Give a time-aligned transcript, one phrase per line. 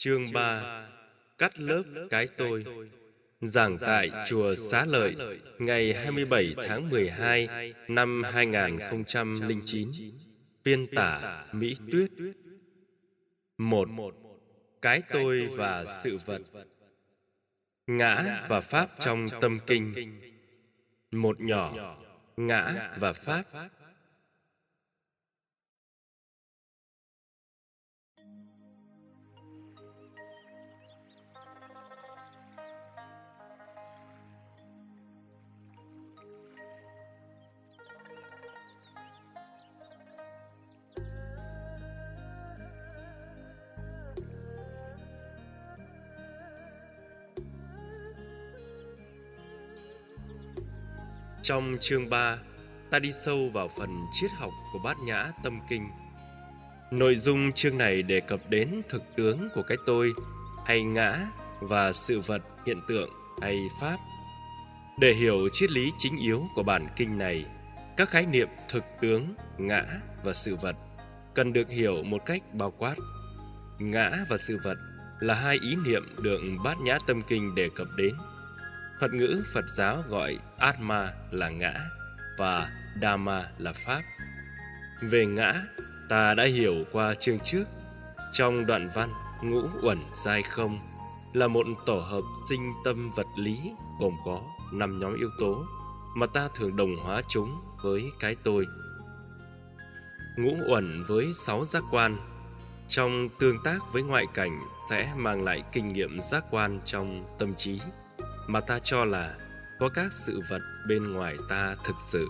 [0.00, 0.88] Chương 3
[1.38, 2.64] Cắt lớp cái tôi.
[3.40, 5.16] Giảng tại Chùa Xá Lợi,
[5.58, 9.90] Ngày 27 tháng 12 năm 2009
[10.64, 12.10] Biên tả Mỹ Tuyết.
[13.58, 13.88] Một,
[14.82, 16.42] Cái tôi và sự vật.
[17.86, 20.20] Ngã và Pháp trong tâm kinh.
[21.10, 21.96] Một nhỏ,
[22.36, 23.42] Ngã và Pháp.
[51.42, 52.38] Trong chương 3,
[52.90, 55.88] ta đi sâu vào phần triết học của bát nhã tâm kinh.
[56.90, 60.12] Nội dung chương này đề cập đến thực tướng của cái tôi
[60.66, 61.26] hay ngã
[61.60, 63.10] và sự vật, hiện tượng
[63.42, 63.96] hay pháp.
[65.00, 67.44] Để hiểu triết lý chính yếu của bản kinh này,
[67.96, 69.84] các khái niệm thực tướng, ngã
[70.24, 70.76] và sự vật
[71.34, 72.94] cần được hiểu một cách bao quát.
[73.78, 74.76] Ngã và sự vật
[75.20, 78.14] là hai ý niệm được bát nhã tâm kinh đề cập đến
[79.00, 81.74] Thuật ngữ Phật giáo gọi Atma là ngã
[82.38, 82.70] và
[83.02, 84.02] Dhamma là pháp.
[85.02, 85.62] Về ngã,
[86.08, 87.64] ta đã hiểu qua chương trước.
[88.32, 89.10] Trong đoạn văn
[89.42, 90.78] ngũ uẩn giai không
[91.32, 92.20] là một tổ hợp
[92.50, 93.58] sinh tâm vật lý
[94.00, 94.40] gồm có
[94.72, 95.64] năm nhóm yếu tố
[96.16, 98.66] mà ta thường đồng hóa chúng với cái tôi.
[100.36, 102.16] Ngũ uẩn với sáu giác quan
[102.88, 107.54] trong tương tác với ngoại cảnh sẽ mang lại kinh nghiệm giác quan trong tâm
[107.54, 107.80] trí
[108.52, 109.36] mà ta cho là
[109.78, 112.28] có các sự vật bên ngoài ta thực sự.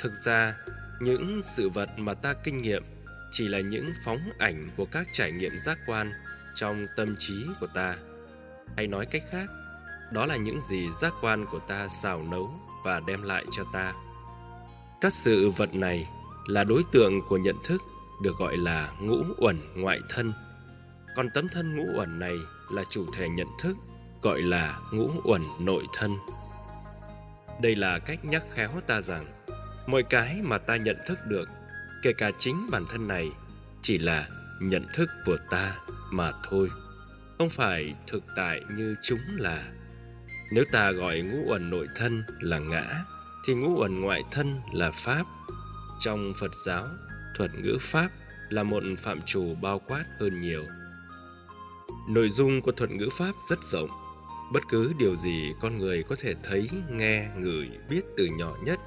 [0.00, 0.54] Thực ra,
[1.00, 2.82] những sự vật mà ta kinh nghiệm
[3.30, 6.12] chỉ là những phóng ảnh của các trải nghiệm giác quan
[6.54, 7.96] trong tâm trí của ta.
[8.76, 9.46] Hay nói cách khác,
[10.12, 12.50] đó là những gì giác quan của ta xào nấu
[12.84, 13.92] và đem lại cho ta.
[15.00, 16.08] Các sự vật này
[16.46, 17.82] là đối tượng của nhận thức
[18.22, 20.32] được gọi là ngũ uẩn ngoại thân.
[21.16, 22.36] Còn tấm thân ngũ uẩn này
[22.72, 23.76] là chủ thể nhận thức
[24.22, 26.16] gọi là ngũ uẩn nội thân.
[27.62, 29.26] Đây là cách nhắc khéo ta rằng
[29.86, 31.48] mọi cái mà ta nhận thức được,
[32.02, 33.30] kể cả chính bản thân này,
[33.82, 34.28] chỉ là
[34.60, 35.76] nhận thức của ta
[36.12, 36.68] mà thôi,
[37.38, 39.72] không phải thực tại như chúng là.
[40.50, 43.04] Nếu ta gọi ngũ uẩn nội thân là ngã,
[43.46, 45.22] thì ngũ uẩn ngoại thân là pháp.
[46.00, 46.86] Trong Phật giáo,
[47.36, 48.08] thuật ngữ pháp
[48.48, 50.64] là một phạm trù bao quát hơn nhiều.
[52.08, 53.90] Nội dung của thuật ngữ pháp rất rộng,
[54.52, 58.78] Bất cứ điều gì con người có thể thấy, nghe, ngửi, biết từ nhỏ nhất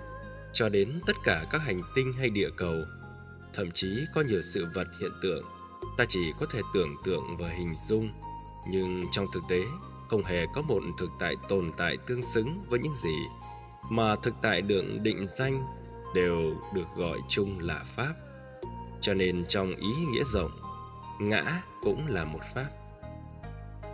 [0.53, 2.75] cho đến tất cả các hành tinh hay địa cầu,
[3.53, 5.44] thậm chí có nhiều sự vật hiện tượng
[5.97, 8.09] ta chỉ có thể tưởng tượng và hình dung,
[8.69, 9.63] nhưng trong thực tế
[10.09, 13.16] không hề có một thực tại tồn tại tương xứng với những gì
[13.91, 15.63] mà thực tại được định danh
[16.16, 18.13] đều được gọi chung là pháp.
[19.01, 20.51] Cho nên trong ý nghĩa rộng,
[21.19, 22.69] ngã cũng là một pháp.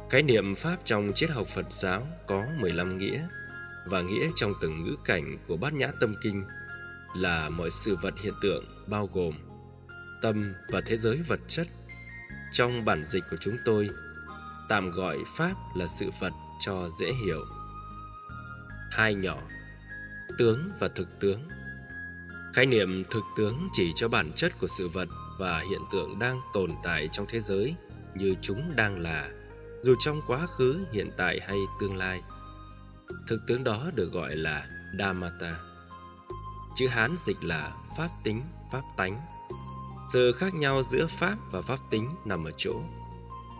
[0.10, 3.28] Khái niệm Pháp trong triết học Phật giáo có 15 nghĩa
[3.86, 6.44] và nghĩa trong từng ngữ cảnh của bát nhã tâm kinh
[7.16, 9.34] là mọi sự vật hiện tượng bao gồm
[10.22, 11.68] tâm và thế giới vật chất.
[12.52, 13.90] Trong bản dịch của chúng tôi,
[14.70, 17.46] tạm gọi Pháp là sự vật cho dễ hiểu.
[18.92, 19.38] Hai nhỏ,
[20.38, 21.50] tướng và thực tướng.
[22.54, 25.08] Khái niệm thực tướng chỉ cho bản chất của sự vật
[25.40, 27.76] và hiện tượng đang tồn tại trong thế giới
[28.16, 29.30] như chúng đang là
[29.84, 32.22] dù trong quá khứ, hiện tại hay tương lai.
[33.28, 34.68] Thực tướng đó được gọi là
[35.00, 35.56] Dhammata.
[36.76, 39.20] Chữ Hán dịch là pháp tính, pháp tánh.
[40.14, 42.74] Sự khác nhau giữa pháp và pháp tính nằm ở chỗ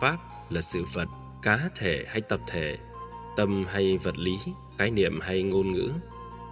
[0.00, 0.18] pháp
[0.50, 1.08] là sự vật,
[1.42, 2.78] cá thể hay tập thể,
[3.36, 4.38] tâm hay vật lý,
[4.78, 5.90] khái niệm hay ngôn ngữ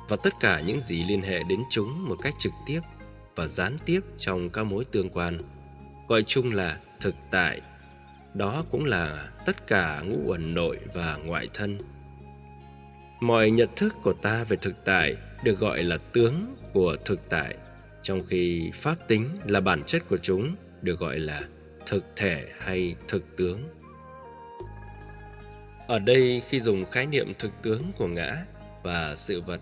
[0.09, 2.81] và tất cả những gì liên hệ đến chúng một cách trực tiếp
[3.37, 5.39] và gián tiếp trong các mối tương quan
[6.09, 7.61] gọi chung là thực tại
[8.37, 11.79] đó cũng là tất cả ngũ uẩn nội và ngoại thân.
[13.21, 17.57] Mọi nhận thức của ta về thực tại được gọi là tướng của thực tại,
[18.03, 21.43] trong khi pháp tính là bản chất của chúng được gọi là
[21.87, 23.63] thực thể hay thực tướng.
[25.87, 28.45] Ở đây khi dùng khái niệm thực tướng của ngã
[28.83, 29.61] và sự vật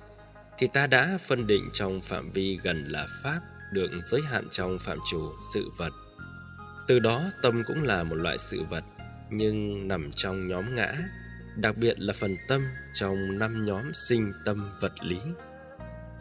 [0.58, 3.40] thì ta đã phân định trong phạm vi gần là pháp
[3.72, 5.92] được giới hạn trong phạm trù sự vật
[6.88, 8.84] từ đó tâm cũng là một loại sự vật
[9.30, 10.94] nhưng nằm trong nhóm ngã,
[11.56, 15.18] đặc biệt là phần tâm trong năm nhóm sinh tâm vật lý.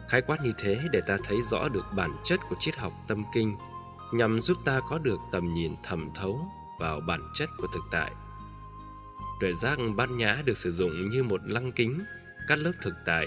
[0.08, 3.24] Khái quát như thế để ta thấy rõ được bản chất của triết học tâm
[3.34, 3.56] kinh,
[4.12, 6.40] nhằm giúp ta có được tầm nhìn thẩm thấu
[6.80, 8.12] vào bản chất của thực tại.
[9.40, 12.04] Tuệ giác bát nhã được sử dụng như một lăng kính
[12.48, 13.26] cắt lớp thực tại,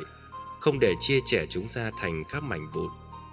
[0.60, 2.90] không để chia trẻ chúng ra thành các mảnh vụn,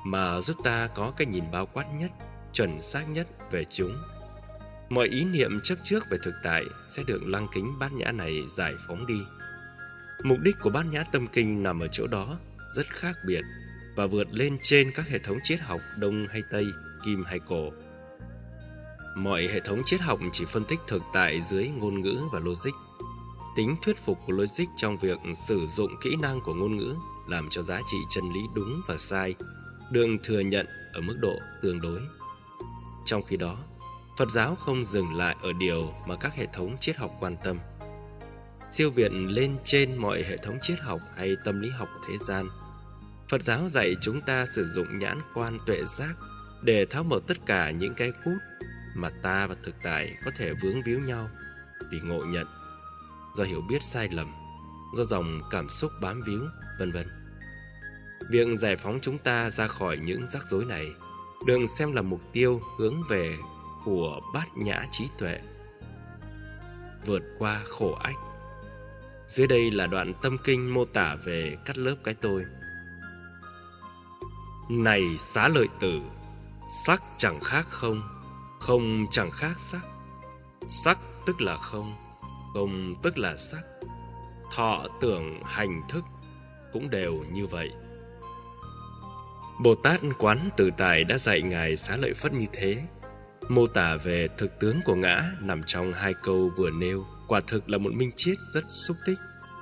[0.07, 2.11] mà giúp ta có cái nhìn bao quát nhất,
[2.53, 3.97] chuẩn xác nhất về chúng.
[4.89, 8.43] Mọi ý niệm chấp trước về thực tại sẽ được lăng kính bát nhã này
[8.57, 9.21] giải phóng đi.
[10.25, 12.39] Mục đích của bát nhã tâm kinh nằm ở chỗ đó,
[12.75, 13.43] rất khác biệt
[13.97, 16.67] và vượt lên trên các hệ thống triết học đông hay tây,
[17.05, 17.71] kim hay cổ.
[19.17, 22.75] Mọi hệ thống triết học chỉ phân tích thực tại dưới ngôn ngữ và logic.
[23.57, 26.95] Tính thuyết phục của logic trong việc sử dụng kỹ năng của ngôn ngữ
[27.29, 29.35] làm cho giá trị chân lý đúng và sai
[29.91, 32.01] được thừa nhận ở mức độ tương đối.
[33.05, 33.57] Trong khi đó,
[34.19, 37.59] Phật giáo không dừng lại ở điều mà các hệ thống triết học quan tâm.
[38.71, 42.47] Siêu việt lên trên mọi hệ thống triết học hay tâm lý học thế gian.
[43.29, 46.15] Phật giáo dạy chúng ta sử dụng nhãn quan tuệ giác
[46.65, 48.37] để tháo mở tất cả những cái cút
[48.95, 51.29] mà ta và thực tại có thể vướng víu nhau
[51.93, 52.47] vì ngộ nhận,
[53.37, 54.27] do hiểu biết sai lầm,
[54.97, 56.41] do dòng cảm xúc bám víu,
[56.79, 57.09] vân vân.
[58.31, 60.87] Việc giải phóng chúng ta ra khỏi những rắc rối này
[61.47, 63.37] đừng xem là mục tiêu hướng về
[63.85, 65.39] của bát nhã trí tuệ.
[67.07, 68.17] Vượt qua khổ ách.
[69.29, 72.45] Dưới đây là đoạn tâm kinh mô tả về cắt lớp cái tôi.
[74.71, 76.01] Này xá lợi tử,
[76.85, 78.03] sắc chẳng khác không,
[78.61, 79.83] không chẳng khác sắc.
[80.69, 81.95] Sắc tức là không,
[82.55, 83.63] không tức là sắc.
[84.55, 86.05] Thọ tưởng hành thức
[86.73, 87.71] cũng đều như vậy.
[89.59, 92.83] Bồ Tát Quán Tự Tại đã dạy Ngài Xá Lợi Phất như thế.
[93.49, 97.71] Mô tả về thực tướng của ngã nằm trong hai câu vừa nêu, quả thực
[97.71, 99.19] là một minh triết rất xúc tích,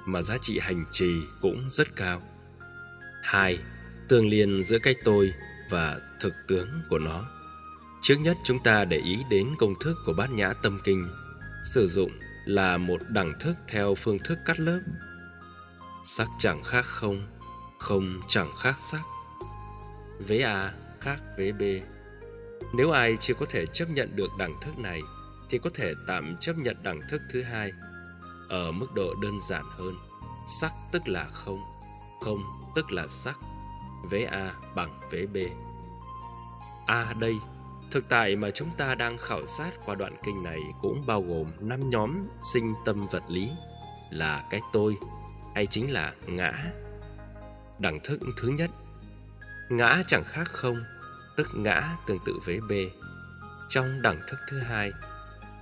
[0.06, 2.23] mà giá trị hành trì cũng rất cao.
[3.23, 3.59] Hai,
[4.09, 5.35] tương liên giữa cái tôi
[5.71, 7.25] và thực tướng của nó.
[8.03, 11.09] Trước nhất chúng ta để ý đến công thức của bát nhã tâm kinh,
[11.75, 12.11] sử dụng
[12.44, 14.81] là một đẳng thức theo phương thức cắt lớp.
[16.05, 17.27] Sắc chẳng khác không,
[17.79, 19.03] không chẳng khác sắc.
[20.19, 21.62] Vế A khác vế B.
[22.75, 25.00] Nếu ai chưa có thể chấp nhận được đẳng thức này,
[25.50, 27.73] thì có thể tạm chấp nhận đẳng thức thứ hai
[28.49, 29.94] ở mức độ đơn giản hơn.
[30.47, 31.61] Sắc tức là không,
[32.20, 32.38] không
[32.75, 33.37] tức là sắc.
[34.11, 35.37] Vế A bằng vế B.
[36.87, 37.35] A đây,
[37.91, 41.47] thực tại mà chúng ta đang khảo sát qua đoạn kinh này cũng bao gồm
[41.61, 43.50] năm nhóm sinh tâm vật lý
[44.11, 44.97] là cái tôi
[45.55, 46.53] hay chính là ngã.
[47.79, 48.70] Đẳng thức thứ nhất
[49.76, 50.84] Ngã chẳng khác không,
[51.36, 52.72] tức ngã tương tự với B.
[53.69, 54.92] Trong đẳng thức thứ hai,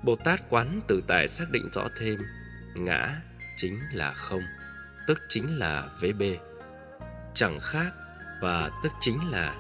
[0.05, 2.19] Bồ Tát quán tự tại xác định rõ thêm
[2.75, 3.17] ngã
[3.57, 4.43] chính là không,
[5.07, 6.23] tức chính là với B.
[7.35, 7.91] Chẳng khác
[8.43, 9.57] và tức chính là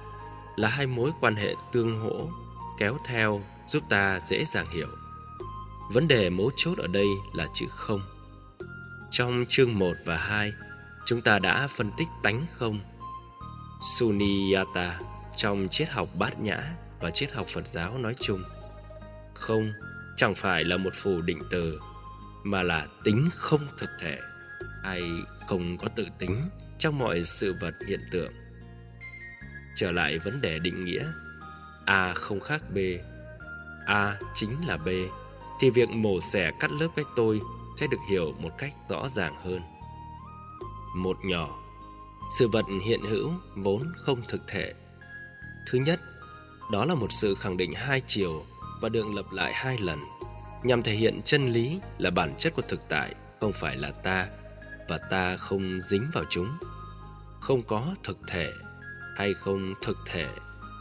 [0.56, 2.28] là hai mối quan hệ tương hỗ
[2.78, 4.88] kéo theo giúp ta dễ dàng hiểu.
[5.92, 8.00] Vấn đề mấu chốt ở đây là chữ không.
[9.10, 10.52] Trong chương 1 và 2,
[11.06, 12.80] chúng ta đã phân tích tánh không
[13.82, 15.00] Sunyata
[15.36, 18.42] trong triết học bát nhã và triết học Phật giáo nói chung.
[19.34, 19.72] Không
[20.16, 21.80] chẳng phải là một phù định từ,
[22.44, 24.18] mà là tính không thực thể,
[24.84, 25.02] hay
[25.48, 26.42] không có tự tính
[26.78, 28.32] trong mọi sự vật hiện tượng.
[29.76, 31.06] Trở lại vấn đề định nghĩa,
[31.86, 32.78] A không khác B,
[33.86, 34.88] A chính là B,
[35.60, 37.40] thì việc mổ xẻ cắt lớp cái tôi
[37.76, 39.60] sẽ được hiểu một cách rõ ràng hơn.
[40.96, 41.58] Một nhỏ
[42.30, 44.74] sự vật hiện hữu vốn không thực thể.
[45.70, 46.00] Thứ nhất,
[46.72, 48.42] đó là một sự khẳng định hai chiều
[48.80, 49.98] và được lặp lại hai lần,
[50.64, 54.26] nhằm thể hiện chân lý là bản chất của thực tại không phải là ta
[54.88, 56.48] và ta không dính vào chúng.
[57.40, 58.50] Không có thực thể
[59.16, 60.26] hay không thực thể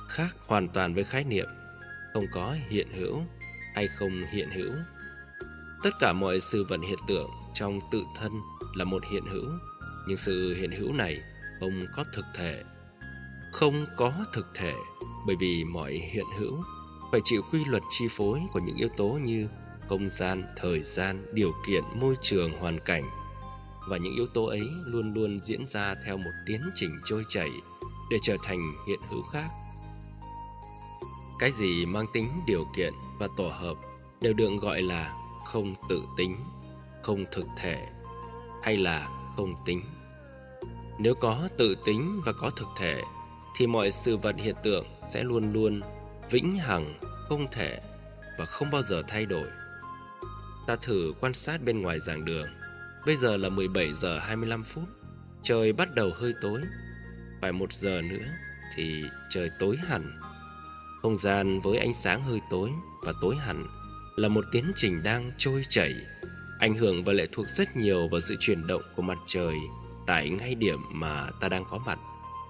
[0.10, 1.48] khác hoàn toàn với khái niệm
[2.14, 3.22] không có hiện hữu
[3.76, 4.74] hay không hiện hữu.
[5.84, 8.32] Tất cả mọi sự vật hiện tượng trong tự thân
[8.76, 9.52] là một hiện hữu,
[10.08, 11.22] nhưng sự hiện hữu này
[11.60, 12.64] không có thực thể.
[13.52, 14.74] Không có thực thể
[15.28, 16.64] bởi vì mọi hiện hữu
[17.12, 19.48] phải chịu quy luật chi phối của những yếu tố như
[19.90, 23.04] không gian, thời gian, điều kiện, môi trường, hoàn cảnh.
[23.90, 27.50] Và những yếu tố ấy luôn luôn diễn ra theo một tiến trình trôi chảy
[28.10, 29.48] để trở thành hiện hữu khác.
[31.40, 33.76] Cái gì mang tính điều kiện và tổ hợp
[34.22, 35.14] đều được gọi là
[35.46, 36.38] không tự tính,
[37.04, 37.88] không thực thể
[38.64, 39.82] hay là không tính.
[41.02, 43.02] Nếu có tự tính và có thực thể
[43.58, 45.82] thì mọi sự vật hiện tượng sẽ luôn luôn
[46.32, 47.80] vĩnh hằng, không thể
[48.40, 49.48] và không bao giờ thay đổi.
[50.68, 52.48] Ta thử quan sát bên ngoài giảng đường.
[53.06, 54.84] Bây giờ là 17 giờ 25 phút.
[55.44, 56.62] Trời bắt đầu hơi tối.
[57.42, 58.26] Phải một giờ nữa
[58.76, 60.12] thì trời tối hẳn.
[61.02, 62.70] Không gian với ánh sáng hơi tối
[63.06, 63.66] và tối hẳn
[64.16, 65.96] là một tiến trình đang trôi chảy,
[66.60, 69.56] ảnh hưởng và lệ thuộc rất nhiều vào sự chuyển động của mặt trời
[70.06, 72.00] tại ngay điểm mà ta đang có mặt,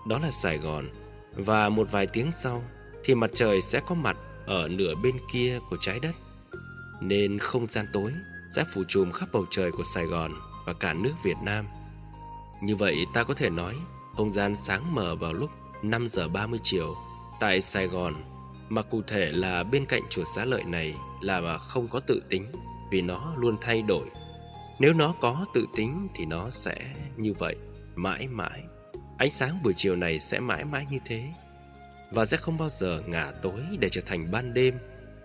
[0.10, 0.90] đó là Sài Gòn.
[1.36, 2.64] Và một vài tiếng sau
[3.04, 6.16] thì mặt trời sẽ có mặt ở nửa bên kia của trái đất.
[7.02, 8.14] Nên không gian tối
[8.56, 10.32] sẽ phủ trùm khắp bầu trời của Sài Gòn
[10.66, 11.66] và cả nước Việt Nam.
[12.64, 13.76] Như vậy ta có thể nói
[14.16, 15.50] không gian sáng mở vào lúc
[15.84, 16.96] 5 giờ 30 chiều
[17.40, 18.14] tại Sài Gòn
[18.70, 22.22] mà cụ thể là bên cạnh chùa xá lợi này là mà không có tự
[22.30, 22.52] tính
[22.92, 24.10] vì nó luôn thay đổi.
[24.80, 26.76] Nếu nó có tự tính thì nó sẽ
[27.18, 27.56] như vậy
[27.96, 28.64] mãi mãi.
[29.18, 31.24] Ánh sáng buổi chiều này sẽ mãi mãi như thế
[32.12, 34.74] và sẽ không bao giờ ngả tối để trở thành ban đêm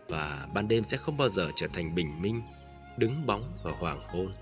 [0.08, 2.42] và ban đêm sẽ không bao giờ trở thành bình minh,
[2.96, 4.32] đứng bóng và hoàng hôn.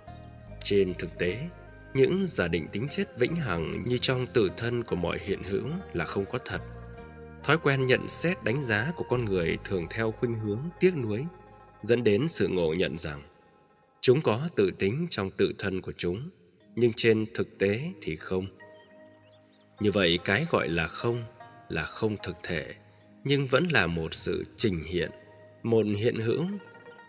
[0.62, 1.48] Trên thực tế,
[1.94, 5.66] những giả định tính chất vĩnh hằng như trong tự thân của mọi hiện hữu
[5.92, 6.60] là không có thật.
[7.42, 11.24] Thói quen nhận xét đánh giá của con người thường theo khuynh hướng tiếc nuối,
[11.82, 13.22] dẫn đến sự ngộ nhận rằng
[14.02, 16.30] chúng có tự tính trong tự thân của chúng,
[16.74, 18.46] nhưng trên thực tế thì không.
[19.80, 21.24] Như vậy cái gọi là không
[21.68, 22.74] là không thực thể,
[23.24, 25.10] nhưng vẫn là một sự trình hiện,
[25.62, 26.44] một hiện hữu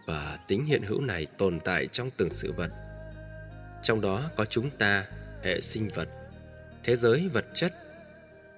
[0.07, 2.71] và tính hiện hữu này tồn tại trong từng sự vật
[3.83, 5.05] trong đó có chúng ta,
[5.43, 6.09] hệ sinh vật,
[6.83, 7.73] thế giới vật chất,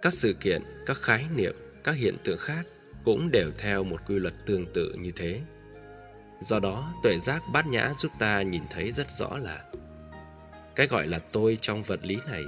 [0.01, 2.63] các sự kiện, các khái niệm, các hiện tượng khác
[3.03, 5.41] cũng đều theo một quy luật tương tự như thế.
[6.41, 9.63] Do đó, tuệ giác bát nhã giúp ta nhìn thấy rất rõ là
[10.75, 12.43] cái gọi là tôi trong vật lý này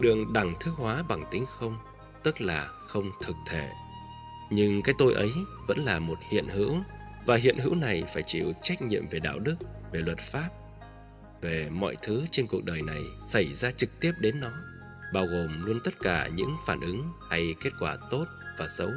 [0.00, 1.78] đường đẳng thức hóa bằng tính không,
[2.22, 3.70] tức là không thực thể.
[4.50, 5.30] Nhưng cái tôi ấy
[5.68, 6.76] vẫn là một hiện hữu,
[7.26, 9.56] và hiện hữu này phải chịu trách nhiệm về đạo đức,
[9.92, 10.48] về luật pháp,
[11.40, 14.50] về mọi thứ trên cuộc đời này xảy ra trực tiếp đến nó,
[15.12, 18.24] bao gồm luôn tất cả những phản ứng hay kết quả tốt
[18.58, 18.90] và xấu.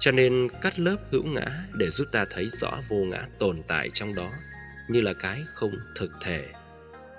[0.00, 3.90] Cho nên cắt lớp hữu ngã để giúp ta thấy rõ vô ngã tồn tại
[3.90, 4.30] trong đó
[4.88, 6.48] như là cái không thực thể.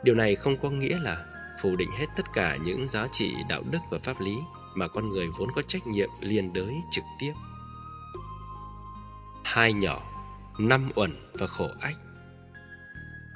[0.04, 1.26] Điều này không có nghĩa là
[1.62, 4.36] phủ định hết tất cả những giá trị đạo đức và pháp lý
[4.76, 7.34] mà con người vốn có trách nhiệm liên đới trực tiếp.
[9.44, 10.04] Hai nhỏ,
[10.60, 11.96] năm uẩn và khổ ách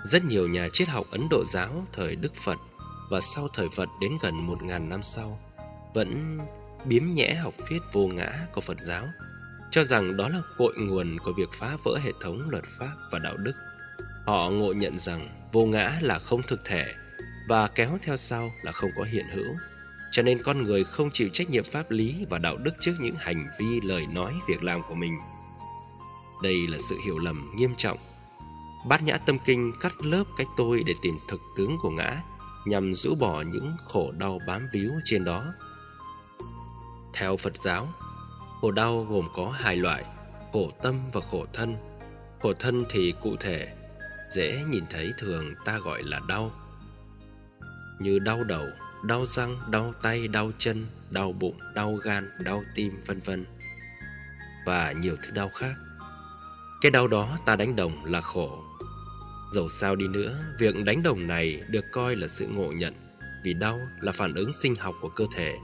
[0.03, 2.57] rất nhiều nhà triết học Ấn Độ giáo thời Đức Phật
[3.09, 5.39] và sau thời Phật đến gần một ngàn năm sau
[5.93, 6.39] vẫn
[6.85, 9.07] biếm nhẽ học thuyết vô ngã của Phật giáo,
[9.71, 13.19] cho rằng đó là cội nguồn của việc phá vỡ hệ thống luật pháp và
[13.19, 13.53] đạo đức.
[14.25, 16.85] Họ ngộ nhận rằng vô ngã là không thực thể
[17.49, 19.55] và kéo theo sau là không có hiện hữu,
[20.11, 23.15] cho nên con người không chịu trách nhiệm pháp lý và đạo đức trước những
[23.17, 25.17] hành vi, lời nói, việc làm của mình.
[26.43, 27.97] Đây là sự hiểu lầm nghiêm trọng
[28.83, 32.21] Bát nhã tâm kinh cắt lớp cái tôi để tìm thực tướng của ngã,
[32.65, 35.45] nhằm rũ bỏ những khổ đau bám víu trên đó.
[37.19, 37.87] Theo Phật giáo,
[38.61, 40.05] khổ đau gồm có hai loại,
[40.53, 41.75] khổ tâm và khổ thân.
[42.41, 43.67] Khổ thân thì cụ thể,
[44.31, 46.51] dễ nhìn thấy thường ta gọi là đau.
[47.99, 48.65] Như đau đầu,
[49.07, 53.45] đau răng, đau tay, đau chân, đau bụng, đau gan, đau tim, vân vân
[54.65, 55.73] và nhiều thứ đau khác.
[56.81, 58.63] Cái đau đó ta đánh đồng là khổ
[59.53, 62.93] Dẫu sao đi nữa, việc đánh đồng này được coi là sự ngộ nhận
[63.43, 65.57] vì đau là phản ứng sinh học của cơ thể.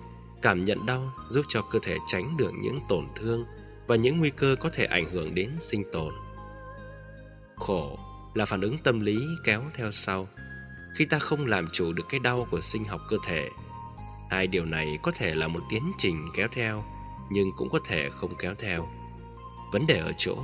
[0.46, 3.46] Cảm nhận đau giúp cho cơ thể tránh được những tổn thương
[3.88, 6.14] và những nguy cơ có thể ảnh hưởng đến sinh tồn.
[7.56, 8.00] Khổ
[8.34, 10.28] là phản ứng tâm lý kéo theo sau
[10.96, 13.50] khi ta không làm chủ được cái đau của sinh học cơ thể.
[14.30, 16.84] Hai điều này có thể là một tiến trình kéo theo
[17.32, 18.88] nhưng cũng có thể không kéo theo.
[19.72, 20.36] Vấn đề ở chỗ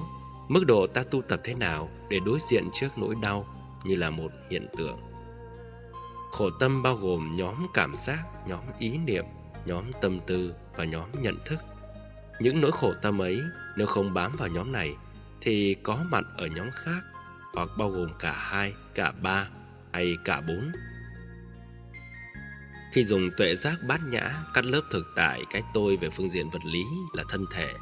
[0.47, 3.45] Mức độ ta tu tập thế nào để đối diện trước nỗi đau
[3.83, 4.97] như là một hiện tượng.
[6.31, 9.25] Khổ tâm bao gồm nhóm cảm giác, nhóm ý niệm,
[9.65, 11.59] nhóm tâm tư và nhóm nhận thức.
[12.39, 13.41] Những nỗi khổ tâm ấy
[13.77, 14.95] nếu không bám vào nhóm này
[15.41, 17.01] thì có mặt ở nhóm khác
[17.53, 19.47] hoặc bao gồm cả hai, cả ba
[19.93, 20.71] hay cả bốn.
[22.93, 26.49] Khi dùng tuệ giác bát nhã cắt lớp thực tại cái tôi về phương diện
[26.49, 27.73] vật lý là thân thể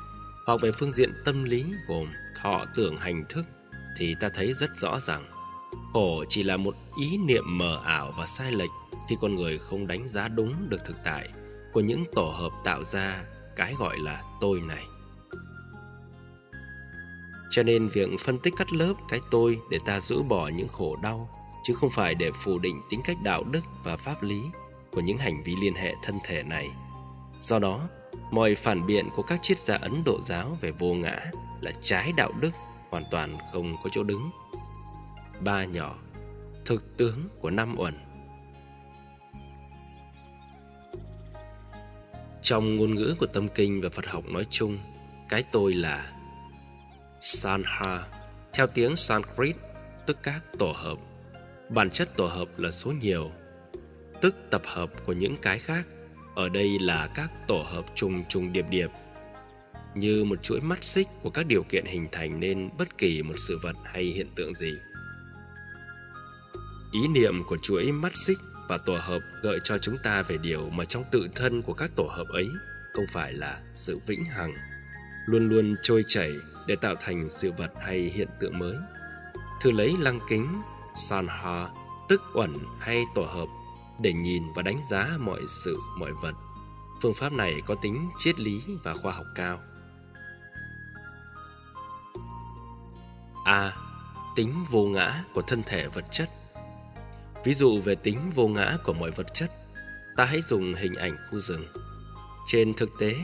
[0.46, 2.08] hoặc về phương diện tâm lý gồm
[2.42, 3.46] thọ tưởng hành thức
[3.98, 5.26] thì ta thấy rất rõ rằng
[5.94, 8.70] khổ chỉ là một ý niệm mờ ảo và sai lệch
[9.10, 11.30] khi con người không đánh giá đúng được thực tại
[11.74, 13.24] của những tổ hợp tạo ra
[13.56, 14.86] cái gọi là tôi này.
[17.52, 20.96] Cho nên việc phân tích cắt lớp cái tôi để ta rũ bỏ những khổ
[21.04, 21.30] đau
[21.64, 24.42] chứ không phải để phủ định tính cách đạo đức và pháp lý
[24.92, 26.70] của những hành vi liên hệ thân thể này.
[27.42, 27.90] Do đó,
[28.32, 31.20] mọi phản biện của các triết gia Ấn Độ giáo về vô ngã
[31.62, 32.52] là trái đạo đức,
[32.90, 34.30] hoàn toàn không có chỗ đứng.
[35.40, 35.96] Ba nhỏ,
[36.66, 38.09] thực tướng của năm uẩn.
[42.50, 44.78] Trong ngôn ngữ của tâm kinh và Phật học nói chung,
[45.30, 46.12] cái tôi là
[47.22, 48.04] Sanha,
[48.54, 49.56] Theo tiếng Sanskrit,
[50.06, 50.98] tức các tổ hợp.
[51.70, 53.32] Bản chất tổ hợp là số nhiều,
[54.22, 55.88] tức tập hợp của những cái khác.
[56.36, 58.90] Ở đây là các tổ hợp trùng trùng điệp điệp,
[59.96, 63.36] như một chuỗi mắt xích của các điều kiện hình thành nên bất kỳ một
[63.48, 64.72] sự vật hay hiện tượng gì.
[66.94, 68.38] Ý niệm của chuỗi mắt xích
[68.70, 71.92] và tổ hợp gợi cho chúng ta về điều mà trong tự thân của các
[71.96, 72.50] tổ hợp ấy
[72.94, 74.54] không phải là sự vĩnh hằng,
[75.26, 76.32] luôn luôn trôi chảy
[76.68, 78.76] để tạo thành sự vật hay hiện tượng mới.
[79.62, 80.62] Thử lấy lăng kính,
[80.96, 81.68] sanha,
[82.10, 82.50] tức uẩn
[82.80, 83.48] hay tổ hợp
[84.02, 86.34] để nhìn và đánh giá mọi sự, mọi vật.
[87.02, 89.60] Phương pháp này có tính triết lý và khoa học cao.
[93.46, 93.74] A.
[94.36, 96.30] Tính vô ngã của thân thể vật chất
[97.44, 99.52] Ví dụ về tính vô ngã của mọi vật chất,
[100.18, 101.66] ta hãy dùng hình ảnh khu rừng.
[102.48, 103.16] Trên thực tế,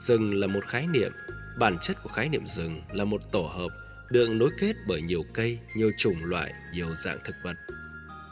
[0.00, 1.12] rừng là một khái niệm,
[1.58, 3.68] bản chất của khái niệm rừng là một tổ hợp
[4.10, 7.56] được nối kết bởi nhiều cây, nhiều chủng loại, nhiều dạng thực vật.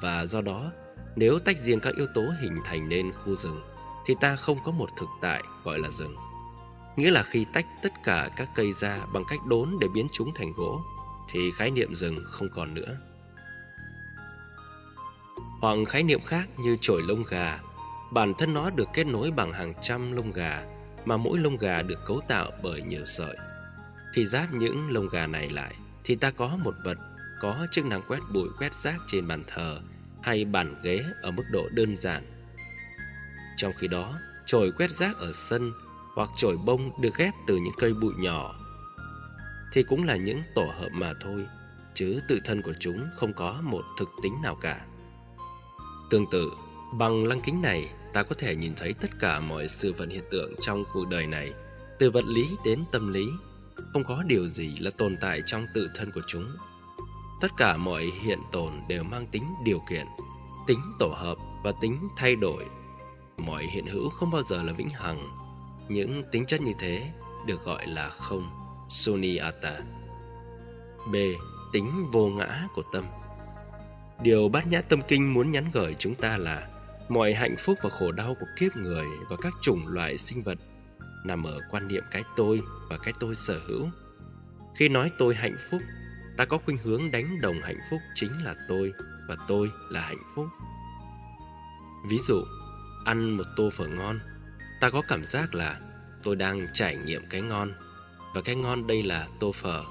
[0.02, 0.72] Và do đó,
[1.16, 3.60] nếu tách riêng các yếu tố hình thành nên khu rừng,
[4.06, 6.14] thì ta không có một thực tại gọi là rừng.
[6.96, 10.30] Nghĩa là khi tách tất cả các cây ra bằng cách đốn để biến chúng
[10.34, 10.80] thành gỗ,
[11.32, 12.96] thì khái niệm rừng không còn nữa.
[15.60, 17.58] Hoặc khái niệm khác như chổi lông gà,
[18.12, 20.62] bản thân nó được kết nối bằng hàng trăm lông gà,
[21.04, 23.36] mà mỗi lông gà được cấu tạo bởi nhiều sợi.
[24.14, 25.74] Khi giáp những lông gà này lại,
[26.04, 26.98] thì ta có một vật
[27.40, 29.80] có chức năng quét bụi quét rác trên bàn thờ
[30.22, 32.22] hay bàn ghế ở mức độ đơn giản.
[33.56, 35.72] Trong khi đó, chổi quét rác ở sân
[36.14, 38.54] hoặc chổi bông được ghép từ những cây bụi nhỏ
[39.72, 41.46] thì cũng là những tổ hợp mà thôi,
[41.94, 44.86] chứ tự thân của chúng không có một thực tính nào cả.
[46.10, 46.52] Tương tự,
[46.98, 50.24] bằng lăng kính này, ta có thể nhìn thấy tất cả mọi sự vật hiện
[50.30, 51.52] tượng trong cuộc đời này,
[51.98, 53.26] từ vật lý đến tâm lý,
[53.92, 56.44] không có điều gì là tồn tại trong tự thân của chúng.
[57.40, 60.06] Tất cả mọi hiện tồn đều mang tính điều kiện,
[60.66, 62.66] tính tổ hợp và tính thay đổi.
[63.38, 65.28] Mọi hiện hữu không bao giờ là vĩnh hằng.
[65.88, 67.10] Những tính chất như thế
[67.46, 68.50] được gọi là không,
[68.88, 69.80] sunyata.
[71.12, 71.16] B.
[71.72, 73.04] Tính vô ngã của tâm
[74.22, 76.68] Điều bát nhã tâm kinh muốn nhắn gửi chúng ta là
[77.08, 80.58] mọi hạnh phúc và khổ đau của kiếp người và các chủng loại sinh vật
[81.24, 83.88] nằm ở quan niệm cái tôi và cái tôi sở hữu.
[84.76, 85.82] Khi nói tôi hạnh phúc,
[86.36, 88.92] ta có khuynh hướng đánh đồng hạnh phúc chính là tôi
[89.28, 90.46] và tôi là hạnh phúc.
[92.10, 92.42] Ví dụ,
[93.04, 94.18] ăn một tô phở ngon,
[94.80, 95.80] ta có cảm giác là
[96.22, 97.72] tôi đang trải nghiệm cái ngon
[98.34, 99.82] và cái ngon đây là tô phở.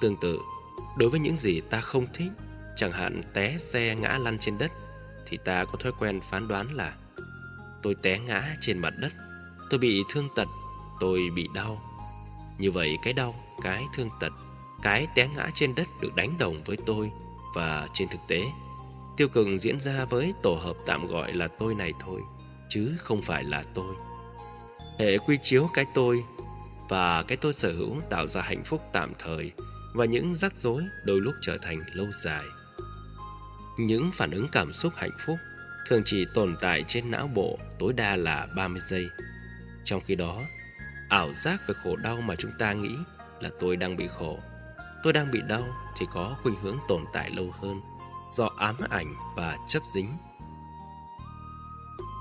[0.00, 0.38] Tương tự,
[0.98, 2.30] đối với những gì ta không thích
[2.78, 4.72] Chẳng hạn té xe ngã lăn trên đất
[5.26, 6.94] Thì ta có thói quen phán đoán là
[7.82, 9.12] Tôi té ngã trên mặt đất
[9.70, 10.48] Tôi bị thương tật
[11.00, 11.78] Tôi bị đau.
[12.58, 14.32] Như vậy cái đau, cái thương tật
[14.82, 17.10] Cái té ngã trên đất được đánh đồng với tôi
[17.54, 18.40] Và trên thực tế
[19.16, 22.20] Tiêu cực diễn ra với tổ hợp tạm gọi là tôi này thôi
[22.68, 23.94] Chứ không phải là tôi.
[24.98, 26.24] Hệ quy chiếu cái tôi
[26.88, 29.52] Và cái tôi sở hữu tạo ra hạnh phúc tạm thời
[29.94, 32.44] Và những rắc rối đôi lúc trở thành lâu dài
[33.78, 35.38] những phản ứng cảm xúc hạnh phúc
[35.88, 39.08] thường chỉ tồn tại trên não bộ tối đa là 30 giây.
[39.84, 40.42] Trong khi đó,
[41.08, 42.96] ảo giác về khổ đau mà chúng ta nghĩ
[43.40, 44.38] là tôi đang bị khổ,
[45.02, 45.64] tôi đang bị đau
[45.98, 47.80] thì có khuynh hướng tồn tại lâu hơn
[48.32, 50.16] do ám ảnh và chấp dính.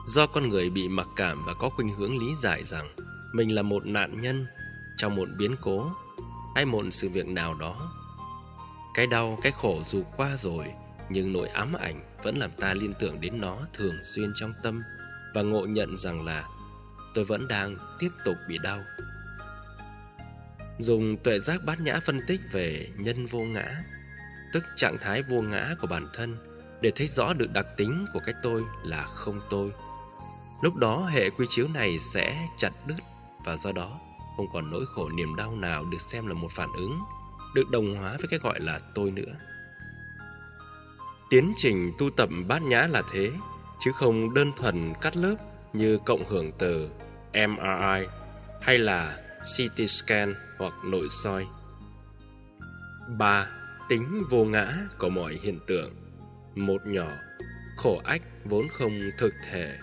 [0.07, 2.87] Do con người bị mặc cảm và có khuynh hướng lý giải rằng
[3.33, 4.47] mình là một nạn nhân
[4.97, 5.91] trong một biến cố
[6.55, 7.91] hay một sự việc nào đó.
[8.93, 10.73] Cái đau, cái khổ dù qua rồi
[11.09, 14.83] nhưng nỗi ám ảnh vẫn làm ta liên tưởng đến nó thường xuyên trong tâm
[15.33, 16.43] và ngộ nhận rằng là
[17.13, 18.79] tôi vẫn đang tiếp tục bị đau.
[20.79, 23.83] Dùng tuệ giác bát nhã phân tích về nhân vô ngã,
[24.53, 26.37] tức trạng thái vô ngã của bản thân
[26.81, 29.71] để thấy rõ được đặc tính của cái tôi là không tôi.
[30.61, 32.97] Lúc đó hệ quy chiếu này sẽ chặt đứt
[33.45, 33.99] và do đó
[34.37, 36.99] không còn nỗi khổ niềm đau nào được xem là một phản ứng,
[37.55, 39.33] được đồng hóa với cái gọi là tôi nữa.
[41.29, 43.31] Tiến trình tu tập bát nhã là thế,
[43.79, 45.35] chứ không đơn thuần cắt lớp
[45.73, 46.89] như cộng hưởng từ
[47.33, 48.07] MRI
[48.61, 51.47] hay là CT scan hoặc nội soi.
[53.17, 53.47] 3.
[53.89, 55.91] Tính vô ngã của mọi hiện tượng
[56.55, 57.07] Một nhỏ,
[57.77, 59.77] khổ ách vốn không thực thể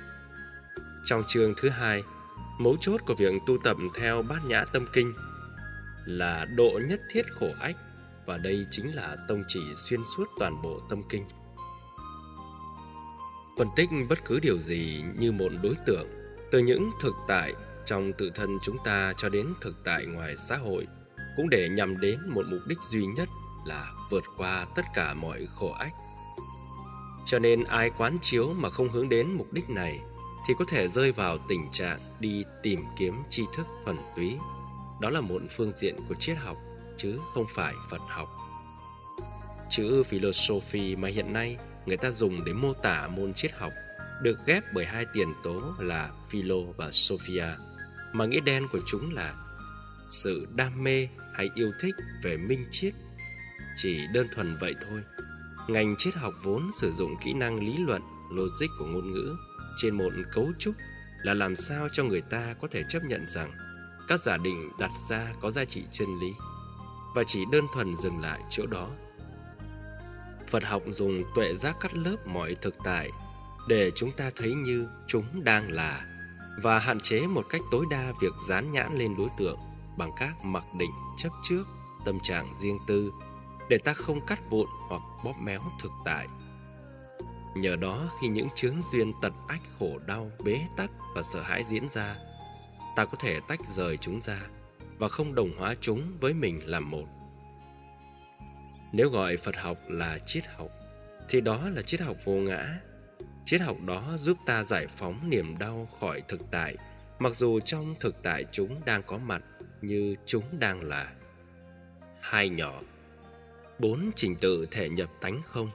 [1.04, 2.02] Trong chương thứ hai,
[2.60, 5.14] mấu chốt của việc tu tập theo bát nhã tâm kinh
[6.04, 7.76] là độ nhất thiết khổ ách
[8.26, 11.24] và đây chính là tông chỉ xuyên suốt toàn bộ tâm kinh.
[13.58, 16.08] Phân tích bất cứ điều gì như một đối tượng,
[16.50, 20.56] từ những thực tại trong tự thân chúng ta cho đến thực tại ngoài xã
[20.56, 20.86] hội,
[21.36, 23.28] cũng để nhằm đến một mục đích duy nhất
[23.64, 25.92] là vượt qua tất cả mọi khổ ách.
[27.26, 30.00] Cho nên ai quán chiếu mà không hướng đến mục đích này
[30.46, 34.38] thì có thể rơi vào tình trạng đi tìm kiếm tri thức thuần túy.
[35.00, 36.56] Đó là một phương diện của triết học
[37.04, 38.28] chứ không phải Phật học.
[39.70, 43.72] Chữ philosophy mà hiện nay người ta dùng để mô tả môn triết học
[44.22, 47.46] được ghép bởi hai tiền tố là philo và sophia,
[48.12, 49.34] mà nghĩa đen của chúng là
[50.10, 52.94] sự đam mê hay yêu thích về minh triết.
[53.76, 55.02] Chỉ đơn thuần vậy thôi.
[55.68, 59.36] Ngành triết học vốn sử dụng kỹ năng lý luận, logic của ngôn ngữ
[59.76, 60.74] trên một cấu trúc
[61.22, 63.52] là làm sao cho người ta có thể chấp nhận rằng
[64.08, 66.32] các giả định đặt ra có giá trị chân lý
[67.14, 68.88] và chỉ đơn thuần dừng lại chỗ đó.
[70.50, 73.10] Phật học dùng tuệ giác cắt lớp mọi thực tại
[73.68, 76.06] để chúng ta thấy như chúng đang là
[76.62, 79.58] và hạn chế một cách tối đa việc dán nhãn lên đối tượng
[79.98, 81.64] bằng các mặc định chấp trước
[82.04, 83.12] tâm trạng riêng tư
[83.68, 86.28] để ta không cắt vụn hoặc bóp méo thực tại.
[87.56, 91.64] Nhờ đó khi những chướng duyên tật ách khổ đau, bế tắc và sợ hãi
[91.68, 92.16] diễn ra,
[92.96, 94.40] ta có thể tách rời chúng ra
[94.98, 97.06] và không đồng hóa chúng với mình làm một.
[98.92, 100.70] Nếu gọi Phật học là triết học,
[101.28, 102.80] thì đó là triết học vô ngã.
[103.44, 106.76] Triết học đó giúp ta giải phóng niềm đau khỏi thực tại,
[107.18, 109.42] mặc dù trong thực tại chúng đang có mặt
[109.82, 111.12] như chúng đang là.
[112.20, 112.80] Hai nhỏ
[113.78, 115.70] Bốn trình tự thể nhập tánh không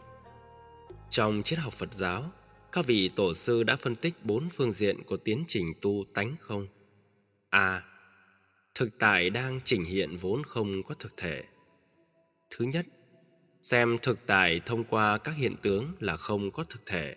[1.10, 2.32] Trong triết học Phật giáo,
[2.72, 6.36] các vị tổ sư đã phân tích bốn phương diện của tiến trình tu tánh
[6.40, 6.68] không.
[7.50, 7.89] A
[8.76, 11.44] thực tại đang trình hiện vốn không có thực thể.
[12.50, 12.86] Thứ nhất,
[13.62, 17.16] xem thực tại thông qua các hiện tướng là không có thực thể.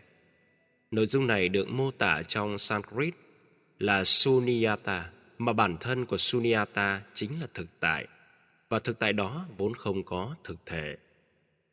[0.90, 3.14] Nội dung này được mô tả trong Sanskrit
[3.78, 8.06] là Sunyata, mà bản thân của Sunyata chính là thực tại,
[8.68, 10.96] và thực tại đó vốn không có thực thể.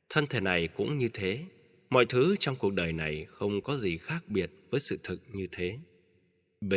[0.09, 1.45] Thân thể này cũng như thế,
[1.89, 5.47] mọi thứ trong cuộc đời này không có gì khác biệt với sự thực như
[5.51, 5.77] thế.
[6.61, 6.73] B.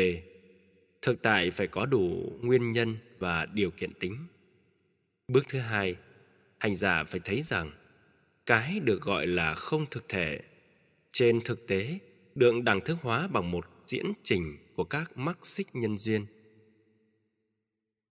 [1.02, 4.26] Thực tại phải có đủ nguyên nhân và điều kiện tính.
[5.28, 5.96] Bước thứ hai,
[6.58, 7.72] hành giả phải thấy rằng
[8.46, 10.40] cái được gọi là không thực thể
[11.12, 11.98] trên thực tế
[12.34, 16.26] được đẳng thức hóa bằng một diễn trình của các mắc xích nhân duyên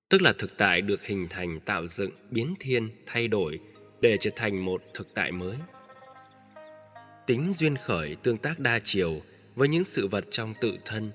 [0.10, 3.60] tức là thực tại được hình thành tạo dựng biến thiên thay đổi
[4.02, 5.58] để trở thành một thực tại mới
[7.28, 9.22] tính duyên khởi tương tác đa chiều
[9.56, 11.12] với những sự vật trong tự thân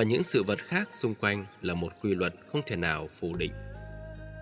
[0.00, 3.36] và những sự vật khác xung quanh là một quy luật không thể nào phủ
[3.36, 3.52] định.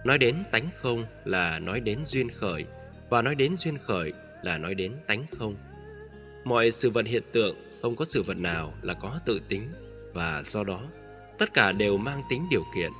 [0.04, 2.64] Nói đến tánh không là nói đến duyên khởi,
[3.10, 5.56] và nói đến duyên khởi là nói đến tánh không.
[6.44, 9.72] Mọi sự vật hiện tượng, không có sự vật nào là có tự tính,
[10.14, 10.80] và do đó,
[11.38, 12.92] tất cả đều mang tính điều kiện.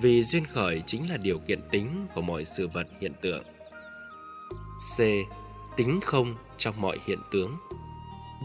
[0.00, 3.44] Vì duyên khởi chính là điều kiện tính của mọi sự vật hiện tượng.
[4.96, 5.00] C.
[5.76, 7.56] Tính không trong mọi hiện tướng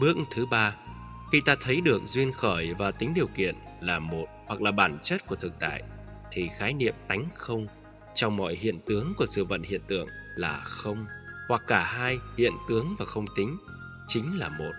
[0.00, 0.76] bước thứ ba
[1.32, 4.98] khi ta thấy được duyên khởi và tính điều kiện là một hoặc là bản
[5.02, 5.82] chất của thực tại,
[6.30, 7.66] thì khái niệm tánh không
[8.14, 11.06] trong mọi hiện tướng của sự vận hiện tượng là không,
[11.48, 13.56] hoặc cả hai, hiện tướng và không tính,
[14.08, 14.72] chính là một.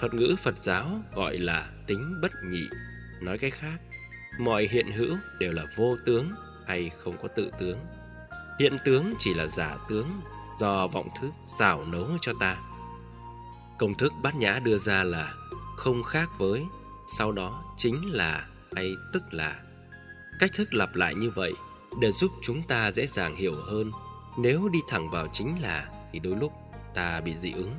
[0.00, 2.64] Thuật ngữ phật giáo gọi là tính bất nhị.
[3.22, 3.78] Nói cách khác,
[4.38, 6.30] mọi hiện hữu đều là vô tướng
[6.66, 7.78] hay không có tự tướng.
[8.58, 10.06] Hiện tướng chỉ là giả tướng
[10.58, 12.56] do vọng thức xảo nấu cho ta
[13.78, 15.34] công thức bát nhã đưa ra là
[15.76, 16.62] không khác với,
[17.18, 19.62] sau đó chính là hay tức là.
[20.38, 21.52] Cách thức lặp lại như vậy
[22.00, 23.90] để giúp chúng ta dễ dàng hiểu hơn.
[24.38, 26.52] Nếu đi thẳng vào chính là thì đôi lúc
[26.94, 27.72] ta bị dị ứng.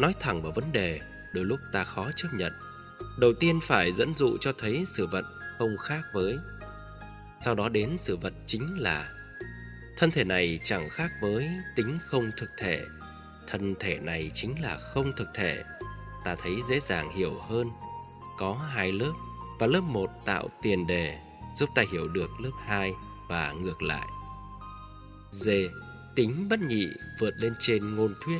[0.00, 1.00] Nói thẳng vào vấn đề,
[1.32, 2.52] đôi lúc ta khó chấp nhận.
[3.18, 5.24] Đầu tiên phải dẫn dụ cho thấy sự vật
[5.58, 6.36] không khác với.
[7.40, 9.08] Sau đó đến sự vật chính là.
[9.98, 12.84] Thân thể này chẳng khác với tính không thực thể
[13.46, 15.62] thân thể này chính là không thực thể.
[16.24, 17.68] Ta thấy dễ dàng hiểu hơn.
[18.38, 19.12] Có hai lớp,
[19.58, 21.18] và lớp một tạo tiền đề,
[21.56, 22.94] giúp ta hiểu được lớp hai
[23.28, 24.06] và ngược lại.
[25.32, 25.50] D.
[26.14, 26.86] Tính bất nhị
[27.20, 28.38] vượt lên trên ngôn thuyết.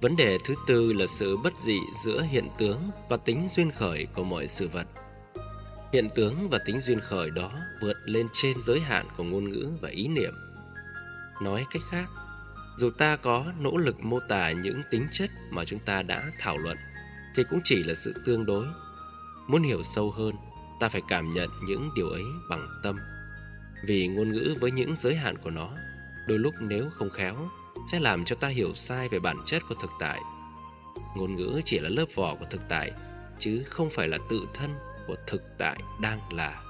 [0.00, 4.06] Vấn đề thứ tư là sự bất dị giữa hiện tướng và tính duyên khởi
[4.14, 4.86] của mọi sự vật.
[5.92, 7.50] Hiện tướng và tính duyên khởi đó
[7.82, 10.32] vượt lên trên giới hạn của ngôn ngữ và ý niệm.
[11.42, 12.06] Nói cách khác
[12.78, 16.58] dù ta có nỗ lực mô tả những tính chất mà chúng ta đã thảo
[16.58, 16.76] luận,
[17.34, 18.66] thì cũng chỉ là sự tương đối.
[19.48, 20.34] Muốn hiểu sâu hơn,
[20.80, 22.98] ta phải cảm nhận những điều ấy bằng tâm.
[23.84, 25.70] Vì ngôn ngữ với những giới hạn của nó,
[26.26, 27.36] đôi lúc nếu không khéo,
[27.92, 30.20] sẽ làm cho ta hiểu sai về bản chất của thực tại.
[31.16, 32.92] Ngôn ngữ chỉ là lớp vỏ của thực tại,
[33.38, 34.74] chứ không phải là tự thân
[35.06, 36.62] của thực tại đang là.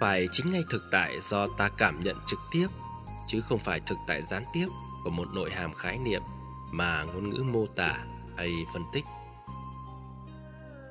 [0.00, 2.66] Phải chính ngay thực tại do ta cảm nhận trực tiếp
[3.28, 4.66] chứ không phải thực tại gián tiếp
[5.04, 6.22] của một nội hàm khái niệm
[6.72, 7.98] mà ngôn ngữ mô tả
[8.36, 9.04] hay phân tích.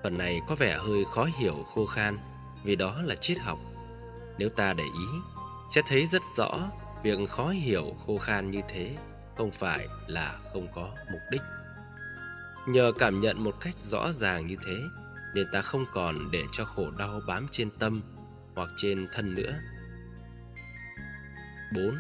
[0.04, 2.18] Phần này có vẻ hơi khó hiểu khô khan
[2.64, 3.58] vì đó là triết học.
[4.38, 5.06] Nếu ta để ý,
[5.76, 6.60] sẽ thấy rất rõ
[7.04, 8.98] việc khó hiểu khô khan như thế
[9.38, 11.42] không phải là không có mục đích.
[12.68, 14.76] Nhờ cảm nhận một cách rõ ràng như thế
[15.34, 18.02] nên ta không còn để cho khổ đau bám trên tâm
[18.56, 19.60] hoặc trên thân nữa.
[21.76, 21.96] 4.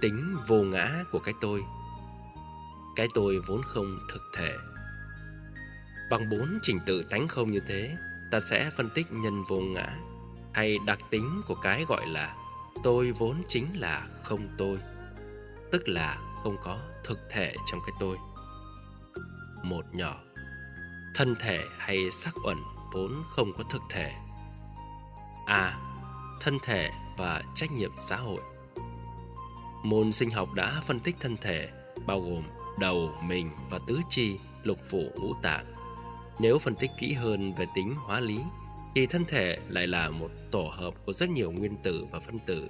[0.00, 1.64] Tính vô ngã của cái tôi.
[2.96, 4.52] Cái tôi vốn không thực thể.
[6.10, 7.96] Bằng bốn trình tự tánh không như thế,
[8.30, 9.98] Ta sẽ phân tích nhân vô ngã
[10.54, 12.36] Hay đặc tính của cái gọi là
[12.84, 14.78] Tôi vốn chính là không tôi,
[15.72, 18.16] Tức là không có thực thể trong cái tôi.
[19.62, 20.20] Một nhỏ,
[21.14, 22.56] Thân thể hay sắc uẩn
[22.92, 24.12] vốn không có thực thể.
[25.46, 25.78] A.
[26.40, 28.40] Thân thể và trách nhiệm xã hội.
[29.86, 31.68] Môn sinh học đã phân tích thân thể
[32.06, 32.42] bao gồm
[32.80, 35.66] đầu, mình và tứ chi, lục phủ, ngũ tạng.
[36.40, 38.38] Nếu phân tích kỹ hơn về tính hóa lý
[38.94, 42.38] thì thân thể lại là một tổ hợp của rất nhiều nguyên tử và phân
[42.38, 42.68] tử.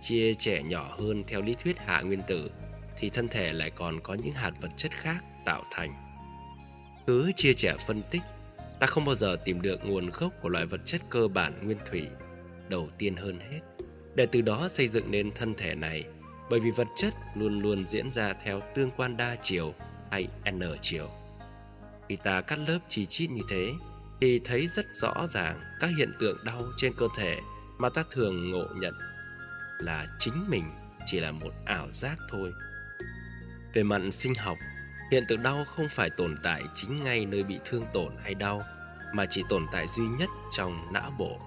[0.00, 2.50] Chia trẻ nhỏ hơn theo lý thuyết hạ nguyên tử
[2.96, 5.92] thì thân thể lại còn có những hạt vật chất khác tạo thành.
[7.06, 8.22] Cứ chia trẻ phân tích,
[8.80, 11.78] ta không bao giờ tìm được nguồn gốc của loại vật chất cơ bản nguyên
[11.90, 12.06] thủy
[12.68, 13.77] đầu tiên hơn hết
[14.18, 16.04] để từ đó xây dựng nên thân thể này
[16.50, 19.74] bởi vì vật chất luôn luôn diễn ra theo tương quan đa chiều
[20.10, 21.08] hay n chiều.
[22.08, 23.72] Khi ta cắt lớp chi chít như thế
[24.20, 27.38] thì thấy rất rõ ràng các hiện tượng đau trên cơ thể
[27.78, 28.94] mà ta thường ngộ nhận
[29.78, 30.64] là chính mình
[31.06, 32.52] chỉ là một ảo giác thôi.
[33.74, 34.58] Về mặt sinh học,
[35.10, 38.62] hiện tượng đau không phải tồn tại chính ngay nơi bị thương tổn hay đau
[39.14, 41.38] mà chỉ tồn tại duy nhất trong não bộ.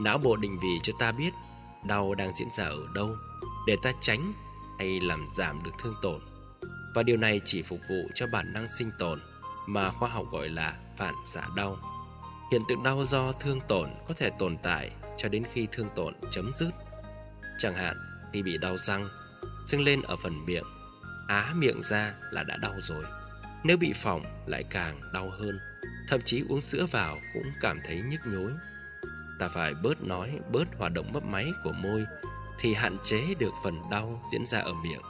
[0.00, 1.30] Não bộ định vị cho ta biết
[1.84, 3.16] đau đang diễn ra ở đâu
[3.66, 4.32] để ta tránh
[4.78, 6.20] hay làm giảm được thương tổn.
[6.94, 9.20] Và điều này chỉ phục vụ cho bản năng sinh tồn
[9.66, 11.76] mà khoa học gọi là phản xạ đau.
[12.52, 16.14] Hiện tượng đau do thương tổn có thể tồn tại cho đến khi thương tổn
[16.30, 16.70] chấm dứt.
[17.58, 17.96] Chẳng hạn
[18.32, 19.08] khi bị đau răng,
[19.66, 20.64] sưng lên ở phần miệng,
[21.28, 23.04] á miệng ra là đã đau rồi.
[23.64, 25.58] Nếu bị phỏng lại càng đau hơn,
[26.08, 28.52] thậm chí uống sữa vào cũng cảm thấy nhức nhối
[29.40, 32.04] ta phải bớt nói, bớt hoạt động mấp máy của môi
[32.58, 35.02] thì hạn chế được phần đau diễn ra ở miệng.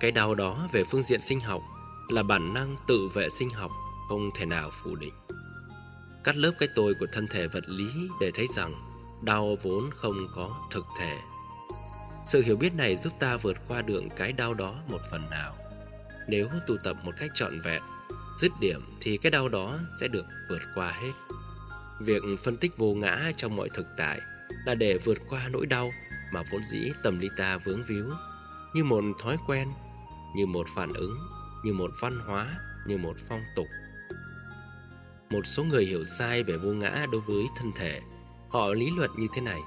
[0.00, 1.60] Cái đau đó về phương diện sinh học
[2.08, 3.70] là bản năng tự vệ sinh học
[4.08, 5.14] không thể nào phủ định.
[6.24, 7.88] Cắt lớp cái tôi của thân thể vật lý
[8.20, 8.74] để thấy rằng
[9.24, 11.18] đau vốn không có thực thể.
[12.26, 15.54] Sự hiểu biết này giúp ta vượt qua được cái đau đó một phần nào.
[16.28, 17.82] Nếu tu tập một cách trọn vẹn,
[18.40, 21.12] dứt điểm thì cái đau đó sẽ được vượt qua hết.
[22.00, 24.20] Việc phân tích vô ngã trong mọi thực tại
[24.66, 25.92] là để vượt qua nỗi đau
[26.32, 28.04] mà vốn dĩ tâm lý ta vướng víu,
[28.74, 29.68] như một thói quen,
[30.36, 31.16] như một phản ứng,
[31.64, 32.54] như một văn hóa,
[32.86, 33.66] như một phong tục.
[35.30, 38.00] Một số người hiểu sai về vô ngã đối với thân thể.
[38.48, 39.60] Họ lý luận như thế này: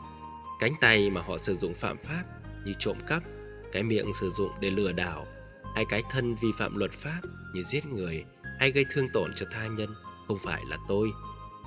[0.60, 2.24] cánh tay mà họ sử dụng phạm pháp
[2.66, 3.24] như trộm cắp,
[3.72, 5.28] cái miệng sử dụng để lừa đảo,
[5.76, 7.20] hay cái thân vi phạm luật pháp
[7.54, 8.26] như giết người
[8.60, 9.90] hay gây thương tổn cho tha nhân
[10.28, 11.12] không phải là tôi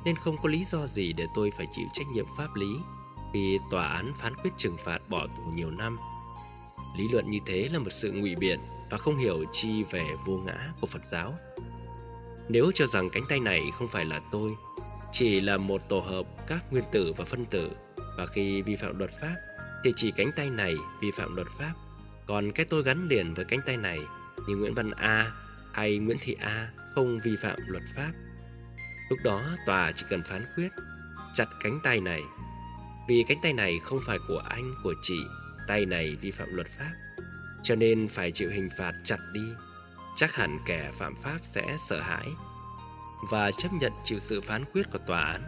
[0.04, 2.76] nên không có lý do gì để tôi phải chịu trách nhiệm pháp lý
[3.32, 5.98] khi tòa án phán quyết trừng phạt bỏ tù nhiều năm.
[6.98, 8.58] Lý luận như thế là một sự ngụy biện
[8.90, 11.34] và không hiểu chi về vô ngã của Phật giáo.
[12.48, 14.54] Nếu cho rằng cánh tay này không phải là tôi,
[15.12, 17.70] chỉ là một tổ hợp các nguyên tử và phân tử
[18.18, 19.34] và khi vi phạm luật pháp
[19.84, 21.72] thì chỉ cánh tay này vi phạm luật pháp,
[22.26, 23.98] còn cái tôi gắn liền với cánh tay này
[24.48, 25.32] như Nguyễn Văn A
[25.72, 28.12] hay Nguyễn Thị A không vi phạm luật pháp
[29.12, 30.68] Lúc đó tòa chỉ cần phán quyết
[31.35, 32.22] Chặt cánh tay này.
[33.09, 35.20] Vì cánh tay này không phải của anh, của chị
[35.68, 36.92] Tay này vi phạm luật pháp
[37.62, 39.40] Cho nên phải chịu hình phạt chặt đi.
[40.16, 42.29] Chắc hẳn kẻ phạm pháp sẽ sợ hãi
[43.31, 45.42] Và chấp nhận chịu sự phán quyết của tòa án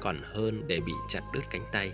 [0.00, 1.92] Còn hơn để bị chặt đứt cánh tay.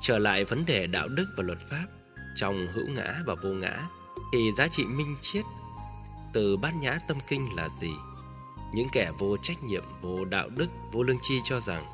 [0.00, 1.86] Trở lại vấn đề đạo đức và luật pháp
[2.34, 3.88] Trong hữu ngã và vô ngã
[4.32, 5.44] Thì giá trị minh triết
[6.32, 7.90] từ bát nhã tâm kinh là gì?
[8.72, 11.84] Những kẻ vô trách nhiệm, vô đạo đức, vô lương tri cho rằng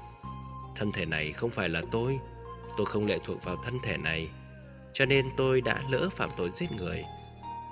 [0.76, 2.18] Thân thể này không phải là tôi
[2.76, 4.28] Tôi không lệ thuộc vào thân thể này
[4.92, 7.04] Cho nên tôi đã lỡ phạm tội giết người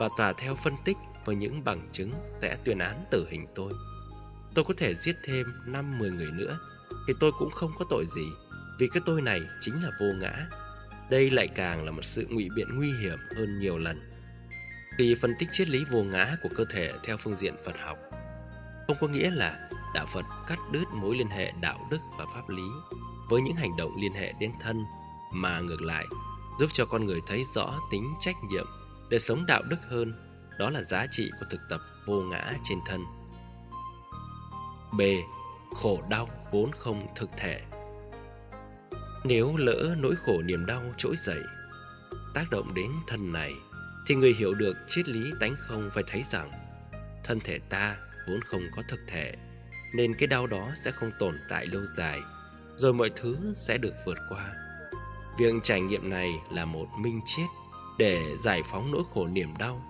[0.01, 2.13] Và tòa theo phân tích với những bằng chứng
[2.43, 3.73] sẽ tuyên án tử hình tôi.
[4.55, 6.59] Tôi có thể giết thêm 5-10 người nữa
[7.07, 8.27] Thì tôi cũng không có tội gì
[8.79, 10.47] Vì cái tôi này chính là vô ngã.
[11.11, 14.11] Đây lại càng là một sự ngụy biện nguy hiểm hơn nhiều lần.
[14.99, 18.14] Khi phân tích triết lý vô ngã của cơ thể theo phương diện Phật học
[18.87, 22.49] không có nghĩa là đạo Phật cắt đứt mối liên hệ đạo đức và pháp
[22.49, 22.63] lý
[23.29, 24.85] với những hành động liên hệ đến thân,
[25.33, 26.07] mà ngược lại,
[26.59, 28.67] giúp cho con người thấy rõ tính trách nhiệm
[29.11, 30.15] để sống đạo đức hơn.
[30.59, 33.05] Đó là giá trị của thực tập vô ngã trên thân.
[34.99, 35.01] B.
[35.75, 37.61] Khổ đau vốn không thực thể
[39.25, 41.43] Nếu lỡ nỗi khổ niềm đau trỗi dậy,
[42.35, 43.53] tác động đến thân này,
[44.07, 46.51] thì người hiểu được triết lý tánh không phải thấy rằng
[47.25, 47.97] thân thể ta
[48.29, 49.35] vốn không có thực thể,
[49.95, 52.21] nên cái đau đó sẽ không tồn tại lâu dài,
[52.77, 54.53] rồi mọi thứ sẽ được vượt qua.
[55.39, 57.47] Việc trải nghiệm này là một minh triết
[57.99, 59.83] để giải phóng nỗi khổ niềm đau.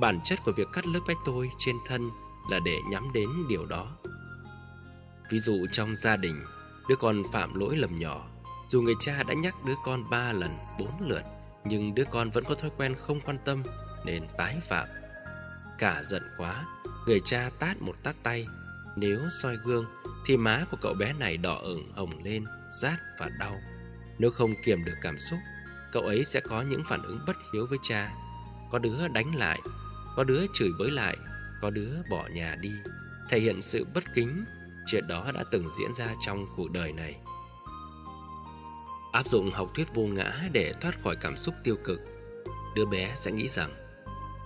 [0.00, 2.10] Bản chất của việc cắt lớp bách tôi trên thân
[2.50, 3.96] là để nhắm đến điều đó.
[5.30, 6.44] Ví dụ trong gia đình,
[6.88, 8.26] đứa con phạm lỗi lầm nhỏ,
[8.68, 11.22] dù người cha đã nhắc đứa con ba lần, bốn lượt,
[11.64, 13.62] nhưng đứa con vẫn có thói quen không quan tâm
[14.04, 14.88] nên tái phạm.
[15.78, 16.64] Cả giận quá,
[17.06, 18.46] người cha tát một tát tay.
[18.96, 19.84] Nếu soi gương
[20.26, 22.44] thì má của cậu bé này đỏ ửng hồng lên,
[22.80, 23.60] rát và đau.
[24.18, 25.38] Nếu không kiềm được cảm xúc,
[25.92, 28.10] cậu ấy sẽ có những phản ứng bất hiếu với cha.
[28.70, 29.60] Có đứa đánh lại,
[30.16, 31.16] có đứa chửi bới lại,
[31.60, 32.72] có đứa bỏ nhà đi,
[33.28, 34.44] thể hiện sự bất kính.
[34.86, 37.16] Chuyện đó đã từng diễn ra trong cuộc đời này.
[39.12, 42.00] Áp dụng học thuyết vô ngã để thoát khỏi cảm xúc tiêu cực,
[42.76, 43.85] đứa bé sẽ nghĩ rằng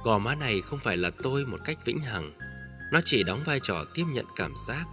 [0.04, 2.32] gò má này không phải là tôi một cách vĩnh hằng,
[2.92, 4.84] nó chỉ đóng vai trò tiếp nhận cảm giác,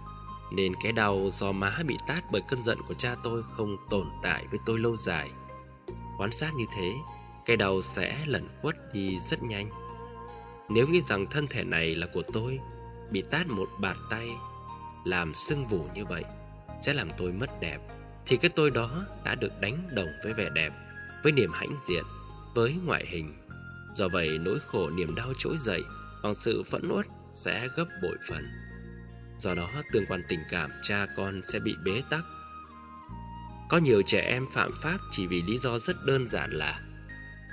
[0.52, 4.06] nên cái đau do má bị tát bởi cơn giận của cha tôi không tồn
[4.22, 5.30] tại với tôi lâu dài.
[6.18, 6.92] Quan sát như thế,
[7.46, 9.70] cái đau sẽ lẩn quất đi rất nhanh.
[10.70, 12.58] Nếu nghĩ rằng thân thể này là của tôi,
[13.10, 14.30] bị tát một bạt tay,
[15.04, 16.24] làm sưng vù như vậy,
[16.80, 17.78] sẽ làm tôi mất đẹp,
[18.26, 20.72] thì cái tôi đó đã được đánh đồng với vẻ đẹp,
[21.22, 22.04] với niềm hãnh diện,
[22.54, 23.47] với ngoại hình.
[23.94, 25.82] Do vậy nỗi khổ niềm đau trỗi dậy
[26.22, 28.48] bằng sự phẫn uất sẽ gấp bội phần.
[29.38, 32.24] Do đó tương quan tình cảm cha con sẽ bị bế tắc.
[33.68, 36.80] Có nhiều trẻ em phạm pháp chỉ vì lý do rất đơn giản là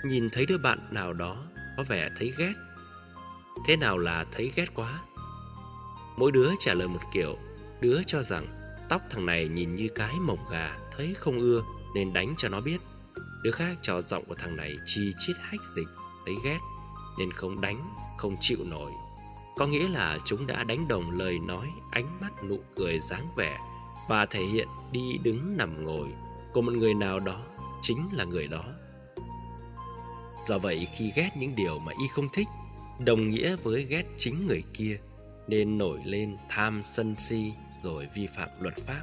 [0.05, 1.37] nhìn thấy đứa bạn nào đó
[1.77, 2.53] có vẻ thấy ghét.
[3.67, 5.01] Thế nào là thấy ghét quá?
[6.17, 7.37] Mỗi đứa trả lời một kiểu,
[7.81, 8.47] đứa cho rằng
[8.89, 11.63] tóc thằng này nhìn như cái mỏng gà, thấy không ưa
[11.95, 12.77] nên đánh cho nó biết.
[13.43, 15.87] Đứa khác cho giọng của thằng này chi chít hách dịch,
[16.25, 16.59] thấy ghét
[17.17, 18.91] nên không đánh, không chịu nổi.
[19.57, 23.57] Có nghĩa là chúng đã đánh đồng lời nói, ánh mắt, nụ cười, dáng vẻ
[24.09, 26.13] và thể hiện đi đứng nằm ngồi
[26.53, 27.41] của một người nào đó
[27.81, 28.63] chính là người đó.
[30.47, 32.47] Do vậy khi ghét những điều mà y không thích,
[32.99, 34.97] đồng nghĩa với ghét chính người kia,
[35.47, 39.01] nên nổi lên tham sân si rồi vi phạm luật pháp.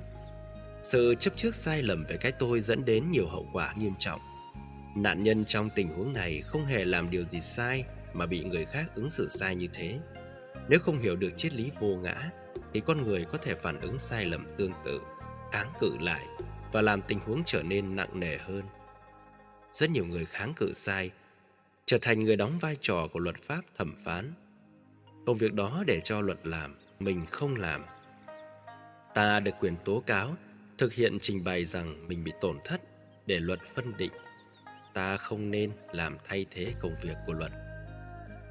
[0.83, 4.21] Sự chấp trước sai lầm về cái tôi dẫn đến nhiều hậu quả nghiêm trọng.
[4.97, 8.65] Nạn nhân trong tình huống này không hề làm điều gì sai mà bị người
[8.65, 9.99] khác ứng xử sai như thế.
[10.69, 12.31] Nếu không hiểu được triết lý vô ngã,
[12.73, 15.01] thì con người có thể phản ứng sai lầm tương tự,
[15.53, 16.23] kháng cự lại
[16.73, 18.63] và làm tình huống trở nên nặng nề hơn.
[19.73, 21.11] Rất nhiều người kháng cự sai,
[21.87, 24.33] trở thành người đóng vai trò của luật pháp thẩm phán.
[25.27, 27.85] Công việc đó để cho luật làm, mình không làm.
[29.15, 30.37] Ta được quyền tố cáo,
[30.79, 32.81] thực hiện trình bày rằng mình bị tổn thất
[33.27, 34.13] để luật phân định.
[34.95, 37.53] Ta không nên làm thay thế công việc của luật.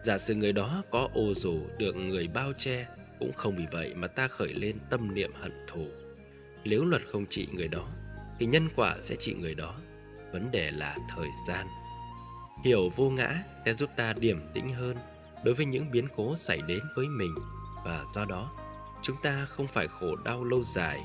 [0.03, 2.87] Giả sử người đó có ô dù được người bao che,
[3.19, 5.87] cũng không vì vậy mà ta khởi lên tâm niệm hận thù.
[6.63, 7.87] Nếu luật không trị người đó,
[8.39, 9.75] thì nhân quả sẽ trị người đó.
[10.33, 11.67] Vấn đề là thời gian.
[12.63, 14.97] Hiểu vô ngã sẽ giúp ta điềm tĩnh hơn
[15.43, 17.35] đối với những biến cố xảy đến với mình
[17.85, 18.51] và do đó
[19.01, 21.03] chúng ta không phải khổ đau lâu dài.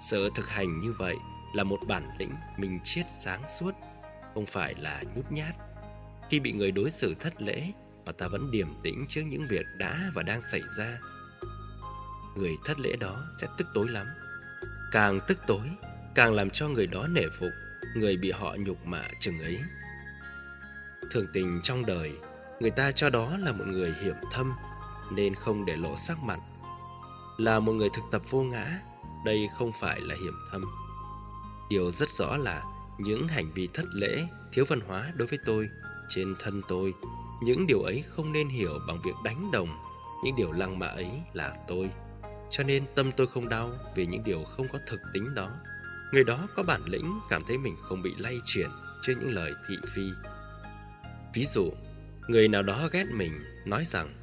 [0.00, 1.16] Sự thực hành như vậy
[1.54, 3.72] là một bản lĩnh mình chiết sáng suốt,
[4.36, 5.54] không phải là nhút nhát.
[6.30, 7.72] Khi bị người đối xử thất lễ
[8.06, 10.98] mà ta vẫn điềm tĩnh trước những việc đã và đang xảy ra.
[12.36, 14.06] Người thất lễ đó sẽ tức tối lắm.
[14.92, 15.70] Càng tức tối,
[16.14, 17.50] càng làm cho người đó nể phục,
[17.94, 19.60] người bị họ nhục mạ chừng ấy.
[21.10, 22.12] Thường tình trong đời,
[22.60, 24.52] người ta cho đó là một người hiểm thâm,
[25.12, 26.38] nên không để lộ sắc mặt.
[27.38, 28.80] Là một người thực tập vô ngã,
[29.24, 30.64] đây không phải là hiểm thâm.
[31.70, 32.62] Điều rất rõ là
[32.98, 35.68] những hành vi thất lễ, thiếu văn hóa đối với tôi,
[36.08, 36.92] trên thân tôi
[37.40, 39.68] những điều ấy không nên hiểu bằng việc đánh đồng.
[40.24, 41.90] Những điều lăng mạ ấy là tôi.
[42.50, 45.50] Cho nên tâm tôi không đau Vì những điều không có thực tính đó.
[46.12, 48.68] Người đó có bản lĩnh Cảm thấy mình không bị lay chuyển
[49.02, 50.02] Trước những lời thị phi.
[51.34, 51.70] Ví dụ
[52.28, 53.32] Người nào đó ghét mình
[53.64, 54.22] Nói rằng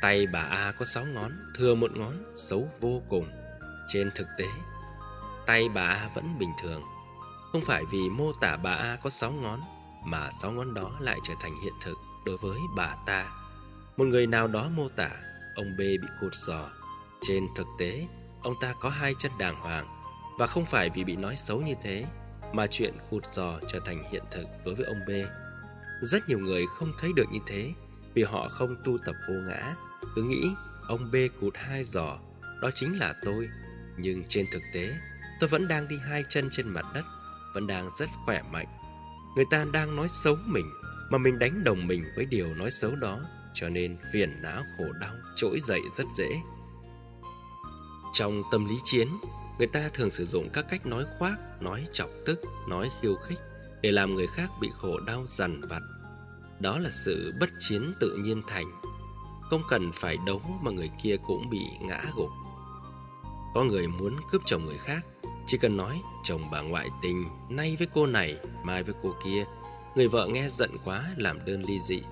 [0.00, 3.28] Tay bà A có sáu ngón Thừa một ngón xấu vô cùng.
[3.88, 4.46] Trên thực tế
[5.46, 6.82] Tay bà A vẫn bình thường.
[7.54, 9.60] Không phải vì mô tả bà A có sáu ngón
[10.04, 13.26] Mà sáu ngón đó lại trở thành hiện thực đối với bà ta.
[13.96, 15.10] Một người nào đó mô tả
[15.54, 16.66] ông B bị cột giò.
[17.20, 18.06] Trên thực tế,
[18.42, 19.86] ông ta có hai chân đàng hoàng
[20.38, 22.06] và không phải vì bị nói xấu như thế
[22.52, 25.10] mà chuyện cột giò trở thành hiện thực đối với ông B.
[26.02, 27.72] Rất nhiều người không thấy được như thế
[28.14, 29.74] vì họ không tu tập vô ngã,
[30.14, 30.44] cứ nghĩ
[30.88, 32.18] ông B cụt hai giò,
[32.62, 33.48] đó chính là tôi.
[33.98, 34.94] Nhưng trên thực tế,
[35.40, 37.04] tôi vẫn đang đi hai chân trên mặt đất,
[37.54, 38.66] vẫn đang rất khỏe mạnh.
[39.36, 40.70] Người ta đang nói xấu mình,
[41.10, 43.18] mà mình đánh đồng mình với điều nói xấu đó,
[43.54, 46.40] cho nên phiền não khổ đau trỗi dậy rất dễ.
[48.12, 49.08] Trong tâm lý chiến,
[49.58, 53.38] người ta thường sử dụng các cách nói khoác, nói chọc tức, nói khiêu khích
[53.80, 55.82] để làm người khác bị khổ đau dằn vặt.
[56.60, 58.66] Đó là sự bất chiến tự nhiên thành.
[59.42, 62.30] Không cần phải đấu mà người kia cũng bị ngã gục.
[63.54, 65.06] Có người muốn cướp chồng người khác,
[65.46, 69.44] chỉ cần nói chồng bà ngoại tình, nay với cô này, mai với cô kia.
[69.96, 72.02] Người vợ nghe giận quá làm đơn ly dị.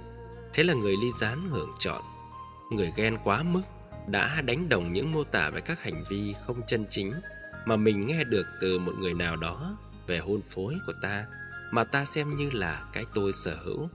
[0.52, 2.02] Thế là người ly gián hưởng chọn.
[2.70, 3.62] Người ghen quá mức
[4.06, 7.12] đã đánh đồng những mô tả về các hành vi không chân chính
[7.66, 9.76] mà mình nghe được từ một người nào đó
[10.06, 11.26] về hôn phối của ta
[11.72, 13.88] mà ta xem như là cái tôi sở hữu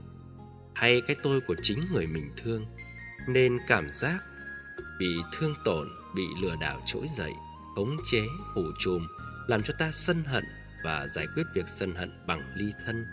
[0.74, 2.66] hay cái tôi của chính người mình thương
[3.28, 4.18] nên cảm giác
[5.00, 7.32] bị thương tổn bị lừa đảo trỗi dậy
[7.74, 9.06] khống chế phủ trùm
[9.48, 10.44] làm cho ta sân hận
[10.84, 13.06] và giải quyết việc sân hận bằng ly thân.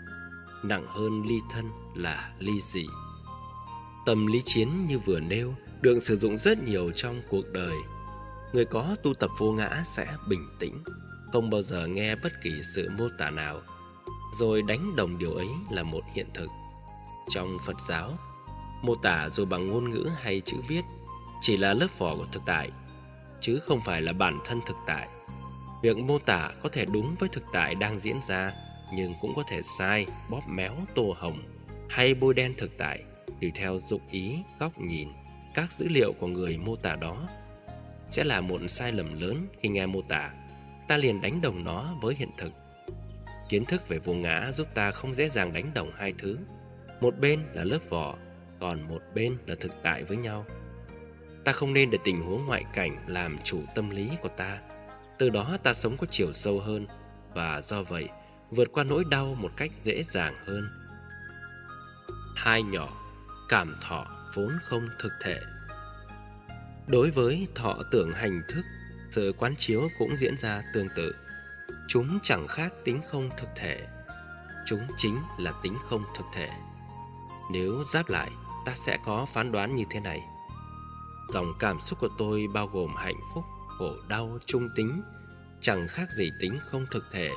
[0.64, 2.86] Nặng hơn ly thân là ly dị.
[4.06, 7.76] Tâm lý chiến như vừa nêu được sử dụng rất nhiều trong cuộc đời.
[8.52, 10.84] Người có tu tập vô ngã sẽ bình tĩnh,
[11.32, 13.60] không bao giờ nghe bất kỳ sự mô tả nào.
[14.38, 16.48] Rồi đánh đồng điều ấy là một hiện thực.
[17.30, 18.18] Trong phật giáo,
[18.82, 20.82] mô tả dù bằng ngôn ngữ hay chữ viết
[21.40, 22.70] chỉ là lớp vỏ của thực tại,
[23.40, 25.08] chứ không phải là bản thân thực tại
[25.82, 28.52] việc mô tả có thể đúng với thực tại đang diễn ra,
[28.94, 31.42] nhưng cũng có thể sai, bóp méo, tô hồng
[31.88, 33.02] hay bôi đen thực tại,
[33.40, 35.08] tùy theo dụng ý, góc nhìn,
[35.54, 37.28] các dữ liệu của người mô tả đó.
[38.10, 40.30] Sẽ là một sai lầm lớn khi nghe mô tả,
[40.88, 42.52] ta liền đánh đồng nó với hiện thực.
[43.48, 46.38] Kiến thức về vô ngã giúp ta không dễ dàng đánh đồng hai thứ.
[47.00, 48.16] Một bên là lớp vỏ,
[48.60, 50.44] còn một bên là thực tại với nhau.
[51.44, 54.58] Ta không nên để tình huống ngoại cảnh làm chủ tâm lý của ta
[55.18, 56.86] từ đó ta sống có chiều sâu hơn,
[57.34, 58.08] và do vậy,
[58.50, 60.68] vượt qua nỗi đau một cách dễ dàng hơn.
[62.36, 62.88] Hai nhỏ,
[63.48, 65.40] cảm thọ vốn không thực thể.
[66.86, 68.62] Đối với thọ tưởng hành thức,
[69.10, 71.14] sự quán chiếu cũng diễn ra tương tự.
[71.88, 73.86] Chúng chẳng khác tính không thực thể,
[74.66, 76.48] chúng chính là tính không thực thể.
[77.52, 78.30] Nếu giáp lại,
[78.66, 80.20] ta sẽ có phán đoán như thế này.
[81.32, 83.44] Dòng cảm xúc của tôi bao gồm hạnh phúc
[83.78, 85.02] khổ đau trung tính
[85.60, 87.30] chẳng khác gì tính không thực thể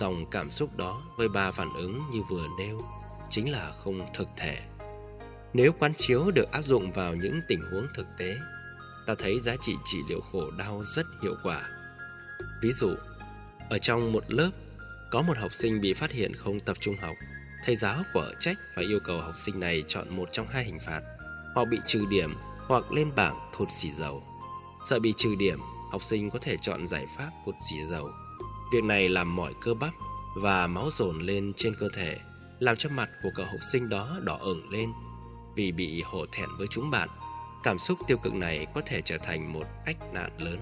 [0.00, 2.80] dòng cảm xúc đó với ba phản ứng như vừa nêu
[3.30, 4.62] chính là không thực thể
[5.56, 8.36] nếu quán chiếu được áp dụng vào những tình huống thực tế,
[9.06, 11.62] ta thấy giá trị trị liệu khổ đau rất hiệu quả.
[12.62, 12.94] Ví dụ,
[13.70, 14.50] ở trong một lớp,
[15.10, 17.16] có một học sinh bị phát hiện không tập trung học.
[17.64, 20.78] Thầy giáo của trách và yêu cầu học sinh này chọn một trong hai hình
[20.86, 21.00] phạt,
[21.54, 22.34] hoặc bị trừ điểm
[22.68, 24.22] hoặc lên bảng thụt xì dầu.
[24.90, 25.58] Sợ bị trừ điểm,
[25.92, 28.10] học sinh có thể chọn giải pháp cụt xì dầu.
[28.72, 29.92] Việc này làm mỏi cơ bắp
[30.42, 32.18] và máu dồn lên trên cơ thể,
[32.58, 34.90] làm cho mặt của cậu học sinh đó đỏ ửng lên
[35.56, 37.08] vì bị hổ thẹn với chúng bạn.
[37.62, 40.58] Cảm xúc tiêu cực này có thể trở thành một ách nạn lớn.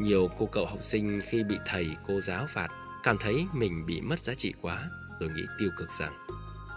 [0.00, 2.68] Nhiều cô cậu học sinh khi bị thầy cô giáo phạt
[3.02, 4.88] cảm thấy mình bị mất giá trị quá
[5.20, 6.12] rồi nghĩ tiêu cực rằng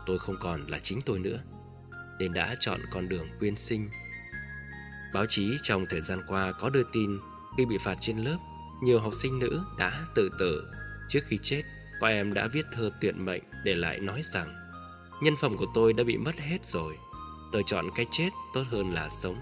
[0.05, 1.39] tôi không còn là chính tôi nữa
[2.19, 3.89] nên đã chọn con đường quyên sinh.
[5.17, 7.19] Báo chí trong thời gian qua có đưa tin
[7.57, 8.37] khi bị phạt trên lớp,
[8.83, 10.67] nhiều học sinh nữ đã tự tử.
[11.09, 11.61] Trước khi chết,
[12.01, 14.47] có em đã viết thơ tuyệt mệnh để lại nói rằng
[15.21, 16.97] nhân phẩm của tôi đã bị mất hết rồi
[17.51, 19.35] tôi chọn cái chết tốt hơn là sống.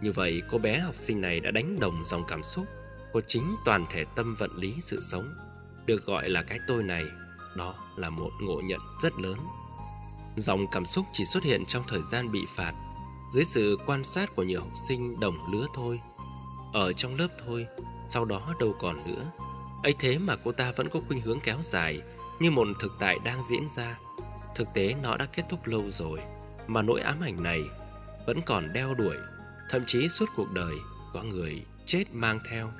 [0.00, 2.66] Như vậy, cô bé học sinh này đã đánh đồng dòng cảm xúc
[3.12, 5.34] của chính toàn thể tâm vận lý sự sống,
[5.86, 7.04] được gọi là cái tôi này,
[7.56, 9.36] đó là một ngộ nhận rất lớn.
[10.36, 12.72] Dòng cảm xúc chỉ xuất hiện trong thời gian bị phạt,
[13.32, 16.00] dưới sự quan sát của nhiều học sinh đồng lứa thôi.
[16.72, 17.66] Ở trong lớp thôi,
[18.08, 19.30] sau đó đâu còn nữa.
[19.82, 22.00] ấy thế mà cô ta vẫn có khuynh hướng kéo dài,
[22.40, 23.98] như một thực tại đang diễn ra.
[24.56, 26.20] Thực tế nó đã kết thúc lâu rồi
[26.66, 27.62] mà nỗi ám ảnh này
[28.26, 29.16] vẫn còn đeo đuổi,
[29.70, 30.74] thậm chí suốt cuộc đời
[31.12, 32.70] có người chết mang theo.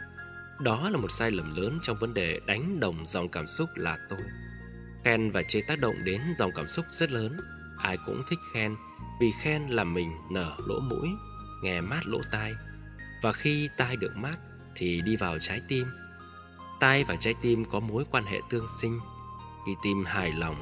[0.65, 3.99] Đó là một sai lầm lớn trong vấn đề đánh đồng dòng cảm xúc là
[4.11, 4.21] tôi.
[5.05, 7.37] Khen và chế tác động đến dòng cảm xúc rất lớn.
[7.83, 8.77] Ai cũng thích khen
[9.21, 11.09] vì khen làm mình nở lỗ mũi,
[11.63, 12.53] nghe mát lỗ tai.
[13.23, 14.37] Và khi tai được mát
[14.75, 15.87] thì đi vào trái tim.
[16.81, 19.01] Tai và trái tim có mối quan hệ tương sinh.
[19.67, 20.55] Khi tim hài lòng,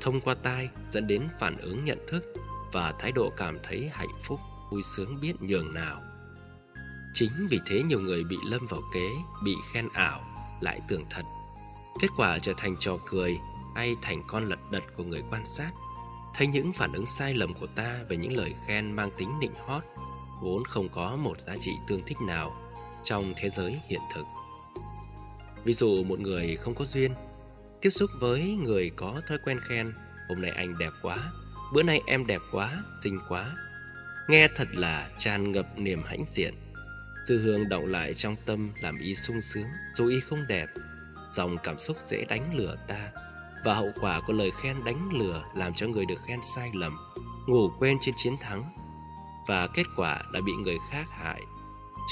[0.00, 2.24] thông qua tai dẫn đến phản ứng nhận thức
[2.72, 6.02] và thái độ cảm thấy hạnh phúc, vui sướng biết nhường nào.
[7.14, 9.10] Chính vì thế nhiều người bị lâm vào kế,
[9.44, 10.20] bị khen ảo,
[10.60, 11.22] lại tưởng thật.
[12.00, 13.38] Kết quả trở thành trò cười
[13.74, 15.70] hay thành con lật đật của người quan sát.
[16.38, 19.54] Thấy những phản ứng sai lầm của ta về những lời khen mang tính nịnh
[19.66, 19.82] hót
[20.42, 22.52] vốn không có một giá trị tương thích nào
[23.04, 24.24] trong thế giới hiện thực.
[25.64, 27.14] Ví dụ một người không có duyên,
[27.80, 29.92] tiếp xúc với người có thói quen khen,
[30.28, 31.32] hôm nay anh đẹp quá,
[31.74, 33.56] bữa nay em đẹp quá, xinh quá.
[34.28, 36.54] Nghe thật là tràn ngập niềm hãnh diện.
[37.26, 40.66] Dư hương động lại trong tâm làm y sung sướng, dù y không đẹp.
[41.34, 43.12] Dòng cảm xúc dễ đánh lừa ta,
[43.64, 46.96] và hậu quả của lời khen đánh lừa làm cho người được khen sai lầm,
[47.46, 48.72] ngủ quên trên chiến thắng,
[49.48, 51.42] và kết quả đã bị người khác hại.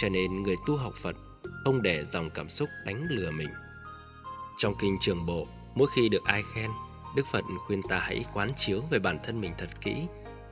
[0.00, 1.16] Cho nên người tu học Phật
[1.64, 3.50] không để dòng cảm xúc đánh lừa mình.
[4.56, 6.70] Trong kinh trường bộ, mỗi khi được ai khen,
[7.16, 10.06] Đức Phật khuyên ta hãy quán chiếu về bản thân mình thật kỹ,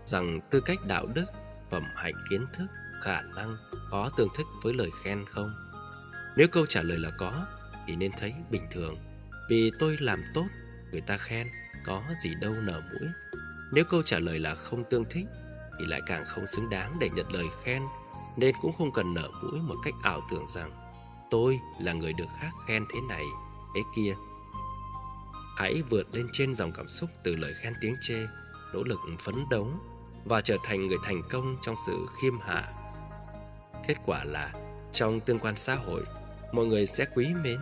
[0.07, 1.27] rằng tư cách đạo đức,
[1.71, 2.67] phẩm hạnh kiến thức,
[3.03, 3.57] khả năng
[3.91, 5.51] có tương thích với lời khen không?
[6.37, 7.47] Nếu câu trả lời là có,
[7.87, 8.97] thì nên thấy bình thường,
[9.51, 10.47] vì tôi làm tốt,
[10.95, 11.51] người ta khen,
[11.85, 13.09] có gì đâu nở mũi.
[13.73, 15.27] Nếu câu trả lời là không tương thích,
[15.79, 17.83] thì lại càng không xứng đáng để nhận lời khen,
[18.39, 20.71] nên cũng không cần nở mũi một cách ảo tưởng rằng
[21.31, 23.25] tôi là người được khác khen thế này,
[23.75, 24.15] thế kia.
[25.57, 28.27] Hãy vượt lên trên dòng cảm xúc từ lời khen tiếng chê,
[28.75, 29.69] nỗ lực phấn đấu
[30.25, 32.73] và trở thành người thành công trong sự khiêm hạ.
[33.89, 34.53] Kết quả là
[34.93, 36.03] trong tương quan xã hội,
[36.53, 37.59] mọi người sẽ quý mến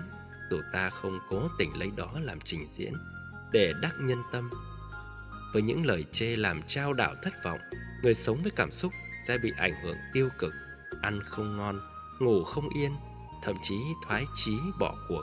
[0.51, 2.93] dù ta không cố tình lấy đó làm trình diễn
[3.53, 4.51] để đắc nhân tâm.
[5.53, 7.59] Với những lời chê làm trao đạo thất vọng,
[8.03, 8.93] người sống với cảm xúc
[9.25, 10.53] sẽ bị ảnh hưởng tiêu cực,
[11.03, 11.81] ăn không ngon,
[12.21, 12.93] ngủ không yên,
[13.43, 13.77] thậm chí
[14.07, 15.23] thoái chí bỏ cuộc.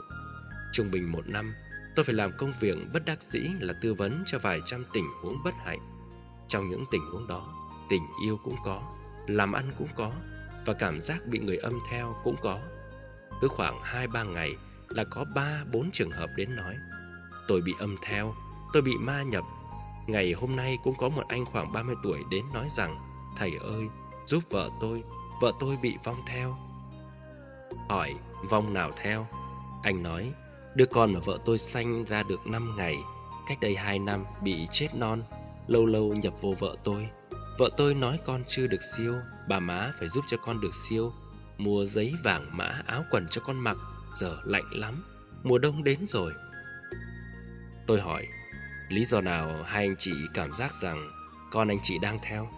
[0.72, 1.54] Trung bình một năm,
[1.96, 5.06] tôi phải làm công việc bất đắc dĩ là tư vấn cho vài trăm tình
[5.22, 5.80] huống bất hạnh.
[6.48, 7.48] Trong những tình huống đó,
[7.90, 8.82] tình yêu cũng có,
[9.26, 10.12] làm ăn cũng có,
[10.66, 12.58] và cảm giác bị người âm theo cũng có.
[13.40, 14.56] Cứ khoảng 2-3 ngày
[14.88, 15.24] là có
[15.72, 16.76] 3-4 trường hợp đến nói
[17.48, 18.34] Tôi bị âm theo,
[18.72, 19.44] tôi bị ma nhập.
[20.06, 22.96] Ngày hôm nay cũng có một anh khoảng 30 tuổi đến nói rằng
[23.36, 23.88] Thầy ơi,
[24.26, 25.02] giúp vợ tôi,
[25.40, 26.56] vợ tôi bị vong theo.
[27.88, 28.14] Hỏi,
[28.50, 29.26] vong nào theo?
[29.82, 30.32] Anh nói,
[30.74, 32.96] đứa con mà vợ tôi sanh ra được 5 ngày,
[33.48, 35.22] cách đây 2 năm bị chết non,
[35.66, 37.08] lâu lâu nhập vô vợ tôi.
[37.58, 39.14] Vợ tôi nói con chưa được siêu,
[39.48, 41.12] bà má phải giúp cho con được siêu,
[41.58, 43.76] mua giấy vàng mã áo quần cho con mặc,
[44.14, 45.04] giờ lạnh lắm,
[45.42, 46.32] mùa đông đến rồi.
[47.86, 48.26] Tôi hỏi,
[48.88, 51.08] lý do nào hai anh chị cảm giác rằng
[51.50, 52.48] con anh chị đang theo?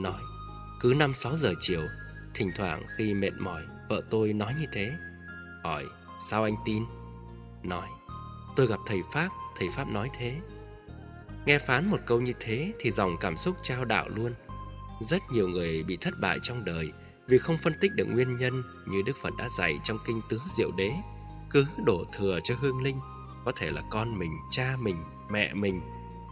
[0.00, 0.20] Nói,
[0.80, 1.82] cứ 5-6 giờ chiều,
[2.34, 4.92] thỉnh thoảng khi mệt mỏi, vợ tôi nói như thế.
[5.64, 5.84] Hỏi,
[6.20, 6.84] sao anh tin?
[7.62, 7.88] Nói,
[8.56, 9.28] tôi gặp thầy Pháp,
[9.58, 10.40] thầy Pháp nói thế.
[11.46, 14.34] Nghe phán một câu như thế thì dòng cảm xúc trao đạo luôn.
[15.00, 16.92] Rất nhiều người bị thất bại trong đời
[17.26, 20.40] vì không phân tích được nguyên nhân như Đức Phật đã dạy trong kinh tứ
[20.56, 20.92] diệu đế.
[21.50, 23.00] Cứ đổ thừa cho hương linh,
[23.46, 24.96] có thể là con mình, cha mình,
[25.30, 25.80] mẹ mình.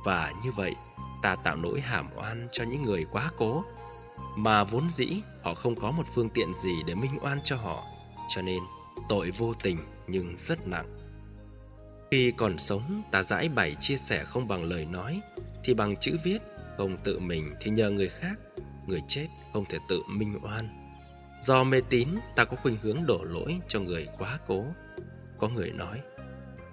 [0.04, 0.74] Và như vậy,
[1.22, 3.64] ta tạo nỗi hàm oan cho những người quá cố.
[4.36, 5.08] Mà vốn dĩ
[5.42, 7.82] họ không có một phương tiện gì để minh oan cho họ.
[8.28, 8.58] Cho nên,
[9.08, 10.86] tội vô tình nhưng rất nặng.
[12.10, 15.20] Khi còn sống, ta giải bày chia sẻ không bằng lời nói,
[15.64, 16.38] thì bằng chữ viết,
[16.76, 18.34] không tự mình thì nhờ người khác.
[18.86, 20.68] Người chết không thể tự minh oan.
[21.42, 24.64] Do mê tín, ta có khuynh hướng đổ lỗi cho người quá cố.
[25.38, 26.00] Có người nói,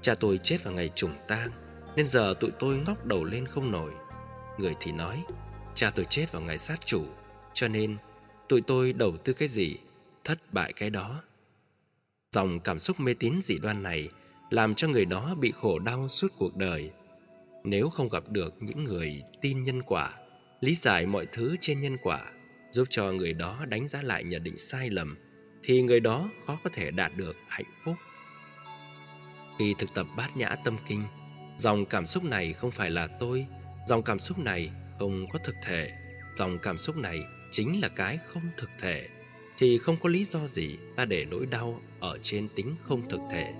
[0.02, 1.50] cha tôi chết vào ngày trùng tang,
[1.96, 3.92] nên giờ tụi tôi ngóc đầu lên không nổi.
[4.60, 5.24] Người thì nói,
[5.76, 7.04] cha tôi chết vào ngày sát chủ,
[7.54, 7.98] cho nên
[8.50, 9.78] tụi tôi đầu tư cái gì,
[10.24, 11.24] thất bại cái đó.
[12.32, 14.10] Dòng cảm xúc mê tín dị đoan này
[14.50, 16.92] làm cho người đó bị khổ đau suốt cuộc đời.
[17.64, 20.14] Nếu không gặp được những người tin nhân quả,
[20.62, 22.32] lý giải mọi thứ trên nhân quả,
[22.72, 25.18] giúp cho người đó đánh giá lại nhận định sai lầm,
[25.64, 27.96] thì người đó khó có thể đạt được hạnh phúc.
[29.60, 31.04] Khi thực tập bát nhã tâm kinh,
[31.58, 33.46] dòng cảm xúc này không phải là tôi,
[33.88, 35.92] dòng cảm xúc này không có thực thể,
[36.36, 37.20] dòng cảm xúc này
[37.52, 39.08] chính là cái không thực thể,
[39.58, 43.22] thì không có lý do gì ta để nỗi đau ở trên tính không thực
[43.32, 43.54] thể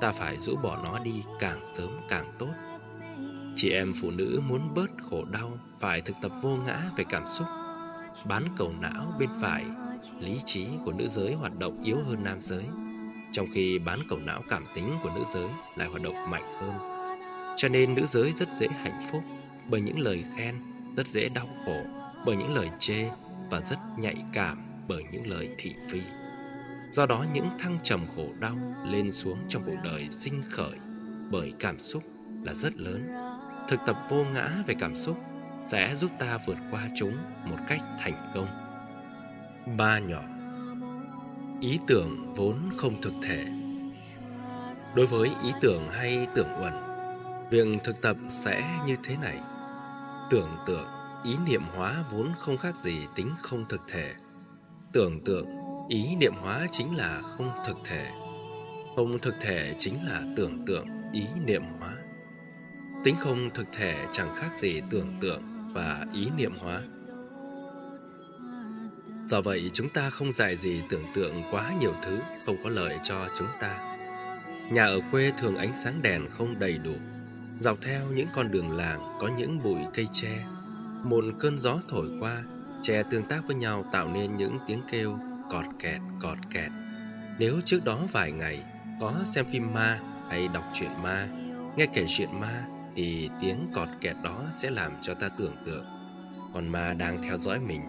[0.00, 2.52] ta phải rũ bỏ nó đi càng sớm càng tốt.
[3.56, 7.26] Chị em phụ nữ muốn bớt khổ đau phải thực tập vô ngã về cảm
[7.26, 7.46] xúc.
[8.24, 9.64] Bán cầu não bên phải,
[10.20, 12.64] lý trí của nữ giới hoạt động yếu hơn nam giới,
[13.34, 16.74] trong khi bán cầu não cảm tính của nữ giới lại hoạt động mạnh hơn.
[17.56, 19.22] Cho nên nữ giới rất dễ hạnh phúc
[19.70, 20.54] bởi những lời khen,
[20.96, 21.76] rất dễ đau khổ
[22.26, 23.10] bởi những lời chê
[23.50, 24.58] và rất nhạy cảm
[24.88, 26.00] bởi những lời thị phi.
[26.90, 30.78] Do đó những thăng trầm khổ đau lên xuống trong cuộc đời sinh khởi
[31.30, 32.02] bởi cảm xúc
[32.42, 33.12] là rất lớn.
[33.68, 35.18] Thực tập vô ngã về cảm xúc
[35.68, 38.46] sẽ giúp ta vượt qua chúng một cách thành công.
[39.76, 40.20] Ba nhỏ
[41.60, 43.46] Ý tưởng vốn không thực thể
[44.94, 46.72] Đối với ý tưởng hay tưởng uẩn,
[47.50, 49.38] việc thực tập sẽ như thế này.
[50.30, 50.86] Tưởng tượng,
[51.24, 54.14] ý niệm hóa vốn không khác gì tính không thực thể.
[54.92, 55.46] Tưởng tượng,
[55.88, 58.10] ý niệm hóa chính là không thực thể.
[58.96, 61.96] Không thực thể chính là tưởng tượng, ý niệm hóa.
[63.04, 65.42] Tính không thực thể chẳng khác gì tưởng tượng
[65.74, 66.80] và ý niệm hóa.
[69.26, 72.98] Do vậy chúng ta không dạy gì tưởng tượng quá nhiều thứ không có lợi
[73.02, 73.96] cho chúng ta.
[74.70, 76.94] Nhà ở quê thường ánh sáng đèn không đầy đủ.
[77.60, 80.44] Dọc theo những con đường làng có những bụi cây tre.
[81.04, 82.42] Một cơn gió thổi qua,
[82.82, 85.18] tre tương tác với nhau tạo nên những tiếng kêu
[85.50, 86.70] cọt kẹt cọt kẹt.
[87.38, 88.64] Nếu trước đó vài ngày
[89.00, 90.00] có xem phim ma
[90.30, 91.28] hay đọc truyện ma,
[91.76, 92.64] nghe kể chuyện ma
[92.96, 95.84] thì tiếng cọt kẹt đó sẽ làm cho ta tưởng tượng
[96.54, 97.80] còn ma đang theo dõi mình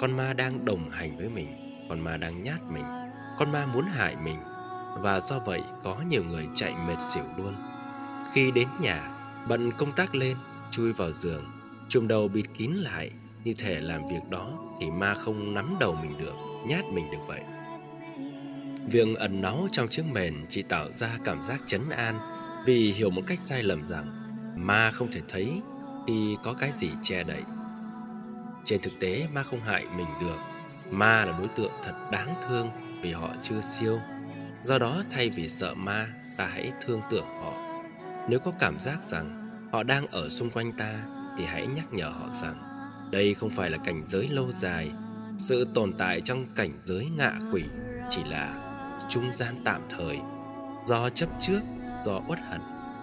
[0.00, 1.48] con ma đang đồng hành với mình,
[1.88, 2.84] con ma đang nhát mình,
[3.38, 4.38] con ma muốn hại mình.
[5.00, 7.54] Và do vậy, có nhiều người chạy mệt xỉu luôn.
[8.32, 9.10] Khi đến nhà,
[9.48, 10.36] bận công tác lên,
[10.70, 11.44] chui vào giường,
[11.88, 13.10] chùm đầu bịt kín lại,
[13.44, 16.34] như thể làm việc đó thì ma không nắm đầu mình được,
[16.66, 17.40] nhát mình được vậy.
[18.86, 22.18] Việc ẩn náu trong chiếc mền chỉ tạo ra cảm giác chấn an,
[22.64, 24.06] vì hiểu một cách sai lầm rằng
[24.56, 25.60] ma không thể thấy
[26.06, 27.42] thì có cái gì che đậy
[28.64, 30.38] trên thực tế ma không hại mình được.
[30.90, 32.70] Ma là đối tượng thật đáng thương
[33.02, 34.00] vì họ chưa siêu.
[34.62, 36.06] Do đó thay vì sợ ma
[36.36, 37.52] ta hãy thương tưởng họ.
[38.28, 40.94] Nếu có cảm giác rằng họ đang ở xung quanh ta
[41.38, 42.54] Thì hãy nhắc nhở họ rằng
[43.10, 44.90] Đây không phải là cảnh giới lâu dài.
[45.38, 47.64] Sự tồn tại trong cảnh giới ngạ quỷ
[48.10, 48.74] Chỉ là
[49.08, 50.18] trung gian tạm thời.
[50.86, 51.60] Do chấp trước,
[52.02, 52.60] do uất hận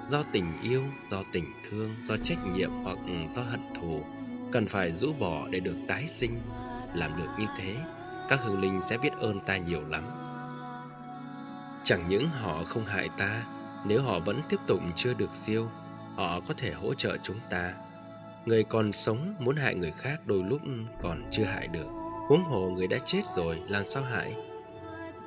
[0.08, 4.01] Do tình yêu, do tình thương, do trách nhiệm hoặc ừ, do hận thù
[4.56, 6.41] cần phải rũ bỏ để được tái sinh.
[6.93, 7.76] Làm được như thế,
[8.30, 10.03] các hương linh sẽ biết ơn ta nhiều lắm.
[11.84, 13.43] Chẳng những họ không hại ta,
[13.86, 15.70] nếu họ vẫn tiếp tục chưa được siêu,
[16.16, 17.74] họ có thể hỗ trợ chúng ta.
[18.45, 20.62] Người còn sống muốn hại người khác đôi lúc
[21.01, 21.88] còn chưa hại được.
[22.28, 24.36] Huống hồ người đã chết rồi, làm sao hại?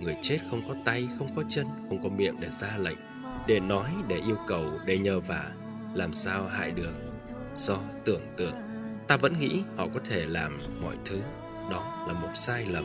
[0.00, 2.98] Người chết không có tay, không có chân, không có miệng để ra lệnh,
[3.46, 5.50] để nói, để yêu cầu, để nhờ vả,
[5.94, 6.94] làm sao hại được?
[7.54, 8.67] Do tưởng tượng
[9.08, 11.20] ta vẫn nghĩ họ có thể làm mọi thứ.
[11.70, 12.84] Đó là một sai lầm.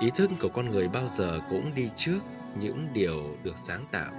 [0.00, 2.18] Ý thức của con người bao giờ cũng đi trước
[2.60, 4.12] những điều được sáng tạo.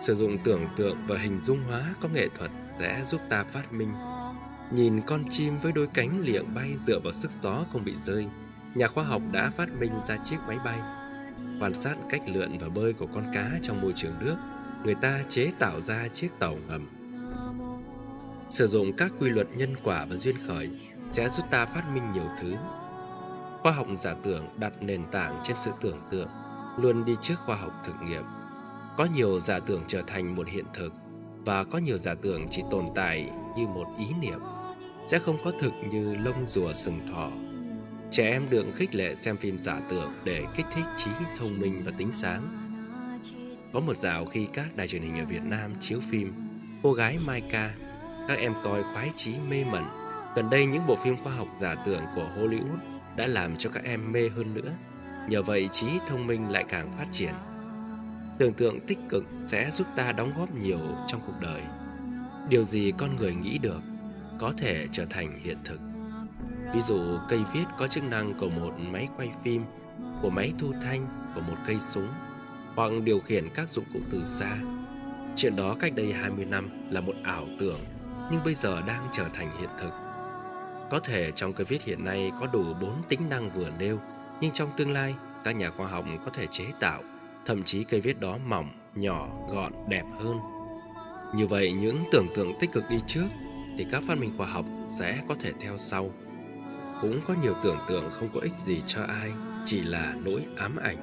[0.00, 2.50] Sử dụng tưởng tượng và hình dung hóa có nghệ thuật
[2.80, 3.92] sẽ giúp ta phát minh.
[4.70, 8.26] Nhìn con chim với đôi cánh liệng bay dựa vào sức gió không bị rơi,
[8.74, 10.78] nhà khoa học đã phát minh ra chiếc máy bay.
[11.60, 14.36] Quan sát cách lượn và bơi của con cá trong môi trường nước,
[14.84, 16.99] người ta chế tạo ra chiếc tàu ngầm.
[18.50, 20.70] Sử dụng các quy luật nhân quả và duyên khởi
[21.10, 22.54] sẽ giúp ta phát minh nhiều thứ.
[23.60, 26.28] Khoa học giả tưởng đặt nền tảng trên sự tưởng tượng,
[26.78, 28.22] luôn đi trước khoa học thực nghiệm.
[28.96, 30.92] Có nhiều giả tưởng trở thành một hiện thực
[31.44, 34.40] và có nhiều giả tưởng chỉ tồn tại như một ý niệm,
[35.06, 37.30] sẽ không có thực như lông rùa sừng thỏ.
[38.10, 41.82] Trẻ em được khích lệ xem phim giả tưởng để kích thích trí thông minh
[41.84, 42.42] và tính sáng.
[43.72, 46.32] Có một dạo khi các đài truyền hình ở Việt Nam chiếu phim
[46.82, 47.74] Cô gái Mai Ca
[48.30, 49.84] các em coi khoái chí mê mẩn.
[50.36, 52.78] Gần đây những bộ phim khoa học giả tưởng của Hollywood
[53.16, 54.72] đã làm cho các em mê hơn nữa.
[55.28, 57.32] Nhờ vậy trí thông minh lại càng phát triển.
[58.38, 61.62] Tưởng tượng tích cực sẽ giúp ta đóng góp nhiều trong cuộc đời.
[62.48, 63.80] Điều gì con người nghĩ được
[64.38, 65.80] có thể trở thành hiện thực.
[66.74, 69.64] Ví dụ cây viết có chức năng của một máy quay phim,
[70.22, 72.08] của máy thu thanh, của một cây súng,
[72.74, 74.56] hoặc điều khiển các dụng cụ từ xa.
[75.36, 77.80] Chuyện đó cách đây 20 năm là một ảo tưởng
[78.30, 79.90] nhưng bây giờ đang trở thành hiện thực.
[80.90, 83.98] Có thể trong cây viết hiện nay có đủ bốn tính năng vừa nêu,
[84.40, 85.14] nhưng trong tương lai,
[85.44, 87.02] các nhà khoa học có thể chế tạo,
[87.46, 90.38] thậm chí cây viết đó mỏng, nhỏ, gọn, đẹp hơn.
[91.34, 93.26] Như vậy, những tưởng tượng tích cực đi trước,
[93.78, 96.10] thì các phát minh khoa học sẽ có thể theo sau.
[97.00, 99.32] Cũng có nhiều tưởng tượng không có ích gì cho ai,
[99.64, 100.96] chỉ là nỗi ám ảnh.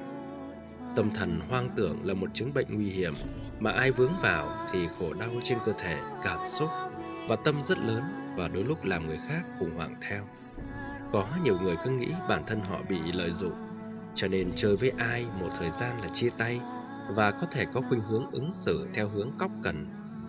[0.96, 3.14] Tâm thần hoang tưởng là một chứng bệnh nguy hiểm
[3.60, 6.68] mà ai vướng vào thì khổ đau trên cơ thể, cảm xúc
[7.28, 8.02] và tâm rất lớn
[8.36, 10.24] và đôi lúc làm người khác khủng hoảng theo.
[11.12, 13.54] Có nhiều người cứ nghĩ bản thân họ bị lợi dụng,
[14.14, 16.60] cho nên chơi với ai một thời gian là chia tay
[17.08, 19.86] và có thể có khuynh hướng ứng xử theo hướng cóc cần,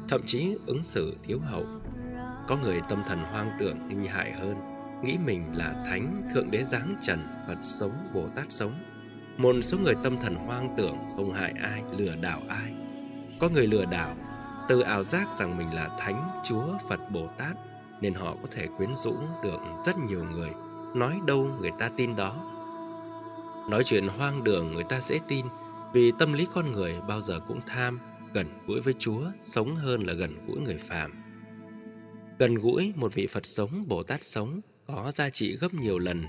[0.10, 1.66] thậm chí ứng xử thiếu hậu.
[2.48, 4.56] Có người tâm thần hoang tưởng nguy hại hơn,
[5.04, 8.72] nghĩ mình là thánh, thượng đế giáng trần, Phật sống, Bồ Tát sống.
[9.38, 12.74] Một số người tâm thần hoang tưởng không hại ai, lừa đảo ai.
[13.40, 14.16] Có người lừa đảo
[14.70, 17.58] từ ảo giác rằng mình là Thánh, Chúa, Phật, Bồ Tát
[18.02, 20.50] nên họ có thể quyến rũ được rất nhiều người.
[20.96, 22.36] Nói đâu người ta tin đó.
[23.70, 25.46] Nói chuyện hoang đường người ta dễ tin
[25.94, 28.00] Vì tâm lý con người bao giờ cũng tham,
[28.34, 31.12] gần gũi với Chúa, sống hơn là gần gũi người phàm.
[32.40, 36.26] Gần gũi một vị Phật sống, Bồ Tát sống có giá trị gấp nhiều lần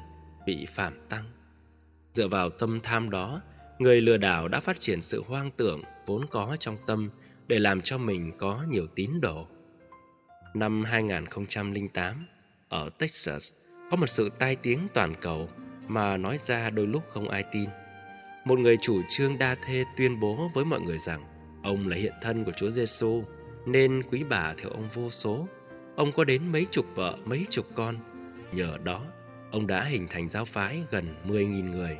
[0.47, 1.24] vị phàm tăng.
[2.12, 3.41] Dựa vào tâm tham đó,
[3.78, 7.11] người lừa đảo đã phát triển sự hoang tưởng vốn có trong tâm
[7.51, 9.46] để làm cho mình có nhiều tín đồ.
[10.55, 12.26] Năm 2008,
[12.68, 13.53] ở Texas,
[13.90, 15.48] có một sự tai tiếng toàn cầu
[15.88, 17.70] mà nói ra đôi lúc không ai tin.
[18.44, 21.24] Một người chủ trương đa thê tuyên bố với mọi người rằng
[21.62, 23.22] ông là hiện thân của Chúa Giêsu
[23.66, 25.48] nên quý bà theo ông vô số.
[25.96, 27.96] Ông có đến mấy chục vợ, mấy chục con.
[28.53, 29.03] Nhờ đó,
[29.51, 31.98] ông đã hình thành giáo phái gần 10.000 người.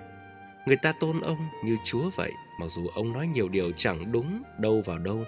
[0.67, 4.43] Người ta tôn ông như Chúa vậy, mặc dù ông nói nhiều điều chẳng đúng
[4.59, 5.25] đâu vào đâu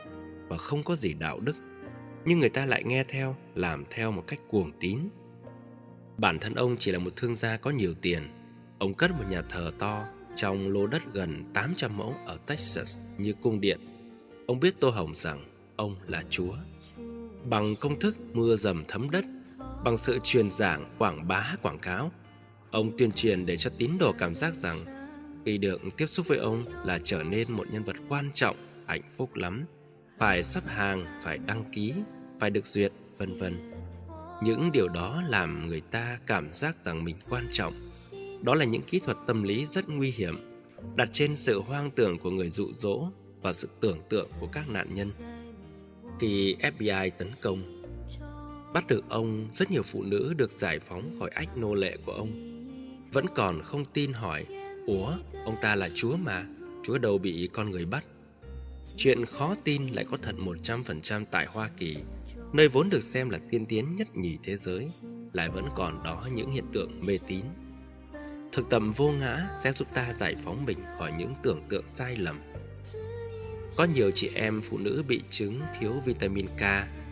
[0.49, 1.57] và không có gì đạo đức.
[2.25, 4.99] Nhưng người ta lại nghe theo, làm theo một cách cuồng tín.
[6.19, 8.29] Bản thân ông chỉ là một thương gia có nhiều tiền.
[8.79, 10.05] Ông cất một nhà thờ to
[10.37, 13.81] trong lô đất gần 800 mẫu ở Texas như cung điện.
[14.47, 15.45] Ông biết Tô Hồng rằng
[15.77, 16.55] ông là Chúa.
[17.45, 19.25] Bằng công thức mưa dầm thấm đất,
[19.85, 22.13] bằng sự truyền giảng, quảng bá, quảng cáo,
[22.71, 25.02] ông tuyên truyền để cho tín đồ cảm giác rằng
[25.45, 29.03] khi được tiếp xúc với ông là trở nên một nhân vật quan trọng, hạnh
[29.17, 29.65] phúc lắm,
[30.19, 31.95] phải sắp hàng, phải đăng ký,
[32.41, 33.73] phải được duyệt, vân vân.
[34.43, 37.91] Những điều đó làm người ta cảm giác rằng mình quan trọng.
[38.43, 40.35] Đó là những kỹ thuật tâm lý rất nguy hiểm,
[40.97, 43.09] đặt trên sự hoang tưởng của người dụ dỗ
[43.43, 45.11] và sự tưởng tượng của các nạn nhân.
[46.21, 47.83] Khi FBI tấn công,
[48.75, 52.13] bắt được ông, rất nhiều phụ nữ được giải phóng khỏi ách nô lệ của
[52.13, 52.29] ông.
[53.13, 54.47] Vẫn còn không tin hỏi,
[54.87, 55.13] Ủa,
[55.45, 56.47] ông ta là Chúa mà,
[56.83, 58.07] Chúa đâu bị con người bắt.
[58.97, 61.97] Chuyện khó tin lại có thật 100% tại Hoa Kỳ
[62.53, 64.91] nơi vốn được xem là tiên tiến nhất nhì thế giới,
[65.33, 67.45] lại vẫn còn đó những hiện tượng mê tín.
[68.53, 72.17] Thực tập vô ngã sẽ giúp ta giải phóng mình khỏi những tưởng tượng sai
[72.17, 72.41] lầm.
[73.77, 76.63] Có nhiều chị em phụ nữ bị chứng thiếu vitamin K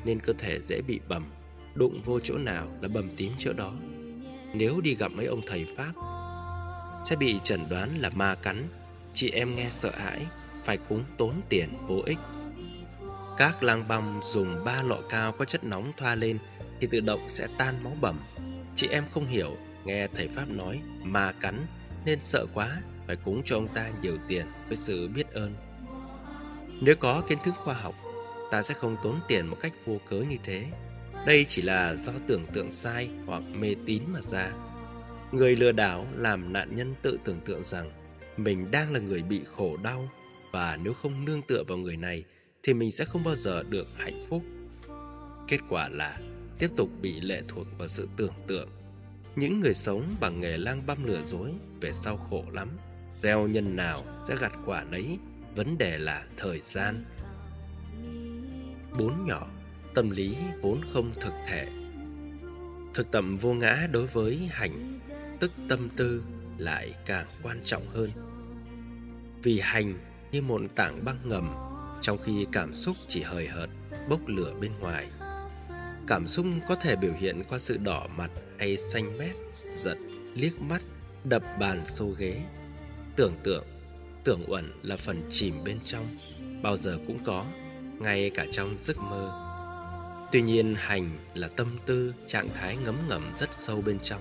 [0.04, 1.24] nên cơ thể dễ bị bầm,
[1.74, 3.72] đụng vô chỗ nào là bầm tím chỗ đó.
[4.54, 5.92] Nếu đi gặp mấy ông thầy Pháp,
[7.04, 8.68] sẽ bị chẩn đoán là ma cắn,
[9.12, 10.26] chị em nghe sợ hãi,
[10.64, 12.18] phải cúng tốn tiền vô ích.
[13.36, 16.38] Các lang băm dùng ba lọ cao có chất nóng thoa lên
[16.80, 18.20] thì tự động sẽ tan máu bầm.
[18.74, 21.66] Chị em không hiểu, nghe thầy Pháp nói ma cắn
[22.04, 25.54] nên sợ quá, phải cúng cho ông ta nhiều tiền với sự biết ơn.
[26.80, 27.94] Nếu có kiến thức khoa học,
[28.50, 30.66] ta sẽ không tốn tiền một cách vô cớ như thế.
[31.26, 34.52] Đây chỉ là do tưởng tượng sai hoặc mê tín mà ra.
[35.32, 37.90] Người lừa đảo làm nạn nhân tự tưởng tượng rằng
[38.36, 40.08] mình đang là người bị khổ đau
[40.50, 42.24] và nếu không nương tựa vào người này
[42.62, 44.42] thì mình sẽ không bao giờ được hạnh phúc.
[45.48, 46.18] Kết quả là
[46.58, 48.68] tiếp tục bị lệ thuộc vào sự tưởng tượng.
[49.36, 52.68] Những người sống bằng nghề lang băm lừa dối về sau khổ lắm.
[53.22, 55.18] Gieo nhân nào sẽ gặt quả nấy,
[55.56, 57.04] vấn đề là thời gian.
[58.98, 59.48] Bốn nhỏ,
[59.94, 61.68] tâm lý vốn không thực thể.
[62.94, 64.99] Thực tập vô ngã đối với hành,
[65.40, 66.22] tức tâm tư
[66.58, 68.10] lại càng quan trọng hơn.
[69.42, 69.98] Vì hành
[70.32, 71.54] như một tảng băng ngầm
[72.00, 73.70] trong khi cảm xúc chỉ hời hợt,
[74.08, 75.08] bốc lửa bên ngoài.
[76.06, 79.36] Cảm xúc có thể biểu hiện qua sự đỏ mặt hay xanh mét,
[79.74, 79.98] giận,
[80.34, 80.82] liếc mắt,
[81.24, 82.42] đập bàn xô ghế.
[83.16, 83.64] Tưởng tượng,
[84.24, 86.06] tưởng uẩn là phần chìm bên trong,
[86.62, 87.44] bao giờ cũng có,
[87.98, 89.46] ngay cả trong giấc mơ.
[90.32, 94.20] Tuy nhiên hành là tâm tư, trạng thái ngấm ngầm rất sâu bên trong.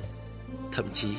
[0.72, 1.09] Thậm chí,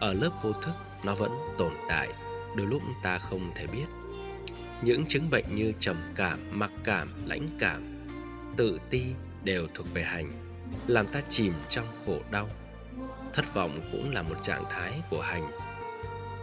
[0.00, 0.74] ở lớp vô thức
[1.04, 2.08] nó vẫn tồn tại,
[2.56, 3.86] đôi lúc ta không thể biết.
[4.82, 8.06] Những chứng bệnh như trầm cảm, mặc cảm, lãnh cảm,
[8.56, 9.02] tự ti
[9.44, 10.32] đều thuộc về hành,
[10.86, 12.48] làm ta chìm trong khổ đau.
[13.32, 15.50] Thất vọng cũng là một trạng thái của hành.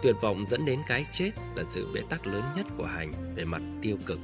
[0.04, 3.46] Tuyệt vọng dẫn đến cái chết là sự bế tắc lớn nhất của hành về
[3.46, 4.20] mặt tiêu cực.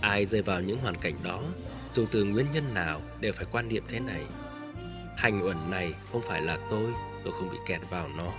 [0.00, 1.42] Ai rơi vào những hoàn cảnh đó,
[1.92, 4.24] dù từ nguyên nhân nào đều phải quan niệm thế này.
[5.16, 6.92] Hành uẩn này không phải là tôi,
[7.24, 8.32] tôi không bị kẹt vào nó.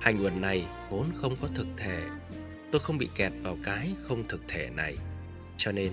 [0.00, 2.02] Hành uẩn này vốn không có thực thể,
[2.72, 4.96] tôi không bị kẹt vào cái không thực thể này.
[5.56, 5.92] Cho nên,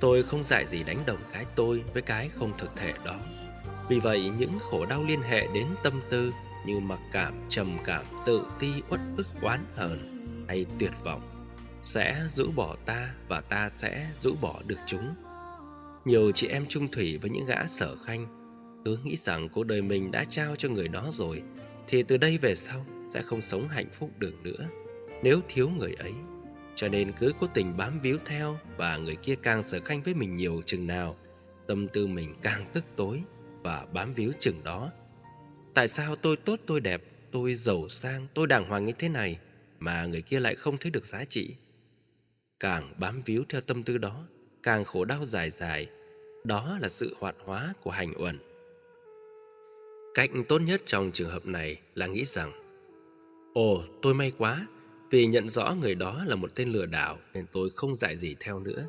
[0.00, 3.16] tôi không dạy gì đánh đồng cái tôi với cái không thực thể đó.
[3.88, 6.32] Vì vậy, những khổ đau liên hệ đến tâm tư
[6.66, 10.18] như mặc cảm, trầm cảm, tự ti, uất ức, oán hờn
[10.48, 11.38] hay tuyệt vọng
[11.82, 15.14] sẽ rũ bỏ ta và ta sẽ rũ bỏ được chúng.
[16.04, 18.37] Nhiều chị em trung thủy với những gã sở khanh
[18.84, 21.42] cứ nghĩ rằng cuộc đời mình đã trao cho người đó rồi
[21.86, 24.68] thì từ đây về sau sẽ không sống hạnh phúc được nữa
[25.22, 26.12] nếu thiếu người ấy.
[26.74, 30.14] Cho nên cứ cố tình bám víu theo và người kia càng sở khanh với
[30.14, 31.16] mình nhiều chừng nào,
[31.66, 33.22] tâm tư mình càng tức tối
[33.62, 34.90] và bám víu chừng đó.
[35.74, 37.02] Tại sao tôi tốt tôi đẹp,
[37.32, 39.38] tôi giàu sang, tôi đàng hoàng như thế này
[39.78, 41.54] mà người kia lại không thấy được giá trị.
[42.60, 44.24] Càng bám víu theo tâm tư đó,
[44.62, 45.86] càng khổ đau dài dài,
[46.44, 48.38] đó là sự hoạt hóa của hành uẩn.
[50.18, 52.52] Cách tốt nhất trong trường hợp này là nghĩ rằng
[53.54, 54.66] Ồ, tôi may quá,
[55.10, 58.36] vì nhận rõ người đó là một tên lừa đảo nên tôi không dạy gì
[58.40, 58.86] theo nữa.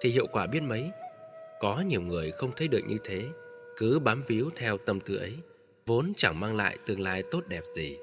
[0.00, 0.90] Thì hiệu quả biết mấy.
[1.60, 3.28] Có nhiều người không thấy được như thế,
[3.76, 5.36] cứ bám víu theo tâm tư ấy,
[5.86, 7.96] vốn chẳng mang lại tương lai tốt đẹp gì.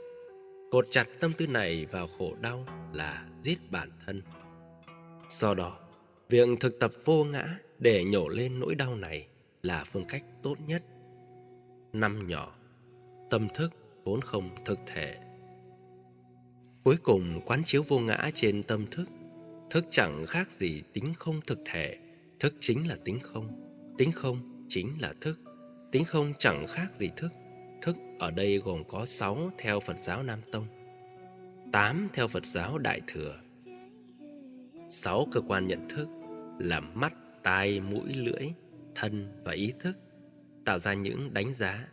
[0.72, 4.22] Cột chặt tâm tư này vào khổ đau là giết bản thân.
[5.30, 5.78] Do đó,
[6.30, 9.28] việc thực tập vô ngã để nhổ lên nỗi đau này
[9.64, 10.84] là phương cách tốt nhất.
[11.94, 12.59] Năm nhỏ,
[13.30, 13.72] tâm thức
[14.04, 15.16] vốn không thực thể.
[16.84, 19.06] Cuối cùng quán chiếu vô ngã trên tâm thức,
[19.70, 21.98] thức chẳng khác gì tính không thực thể,
[22.40, 23.48] thức chính là tính không,
[23.98, 25.40] tính không chính là thức,
[25.92, 27.32] tính không chẳng khác gì thức.
[27.82, 30.68] Thức ở đây gồm có 6 theo Phật giáo Nam Tông,
[31.72, 33.40] 8 theo Phật giáo Đại Thừa.
[34.90, 36.08] 6 cơ quan nhận thức
[36.60, 37.14] là mắt,
[37.44, 38.54] tai, mũi, lưỡi,
[38.96, 39.98] thân và ý thức,
[40.66, 41.88] tạo ra những đánh giá.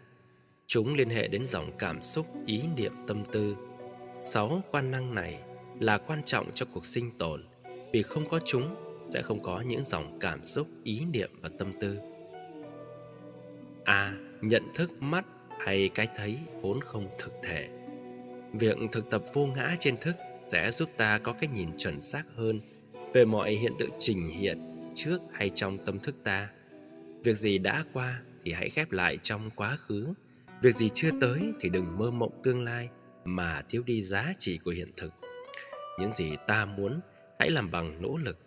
[0.69, 3.57] Chúng liên hệ đến dòng cảm xúc, ý niệm, tâm tư.
[4.25, 5.41] sáu quan năng này
[5.81, 7.45] là quan trọng cho cuộc sinh tồn,
[7.93, 8.77] vì không có chúng
[9.11, 11.99] sẽ không có những dòng cảm xúc, ý niệm và tâm tư.
[13.85, 14.17] A.
[14.41, 15.25] Nhận thức mắt
[15.61, 17.69] hay cái thấy vốn không thực thể.
[18.53, 20.17] Việc thực tập vô ngã trên thức
[20.49, 22.61] sẽ giúp ta có cái nhìn chuẩn xác hơn
[23.15, 24.59] về mọi hiện tượng trình hiện
[24.95, 26.49] trước hay trong tâm thức ta.
[27.25, 30.15] Việc gì đã qua thì hãy khép lại trong quá khứ,
[30.63, 32.89] việc gì chưa tới thì đừng mơ mộng tương lai
[33.25, 35.13] mà thiếu đi giá trị của hiện thực.
[35.99, 37.01] Những gì ta muốn
[37.39, 38.39] hãy làm bằng nỗ lực,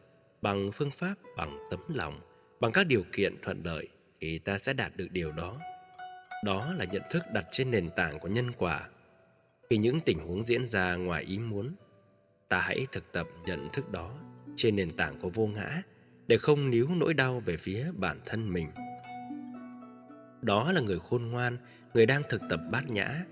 [0.42, 2.20] bằng phương pháp, bằng tấm lòng,
[2.60, 3.88] bằng các điều kiện thuận lợi
[4.22, 5.60] thì ta sẽ đạt được điều đó.
[6.46, 8.90] Đó là nhận thức đặt trên nền tảng của nhân quả.
[9.70, 11.76] Khi những tình huống diễn ra ngoài ý muốn,
[12.50, 14.12] ta hãy thực tập nhận thức đó
[14.56, 15.82] trên nền tảng của vô ngã
[16.28, 18.68] để không níu nỗi đau về phía bản thân mình.
[20.42, 21.58] Đó là người khôn ngoan,
[21.94, 23.24] người đang thực tập bát nhã.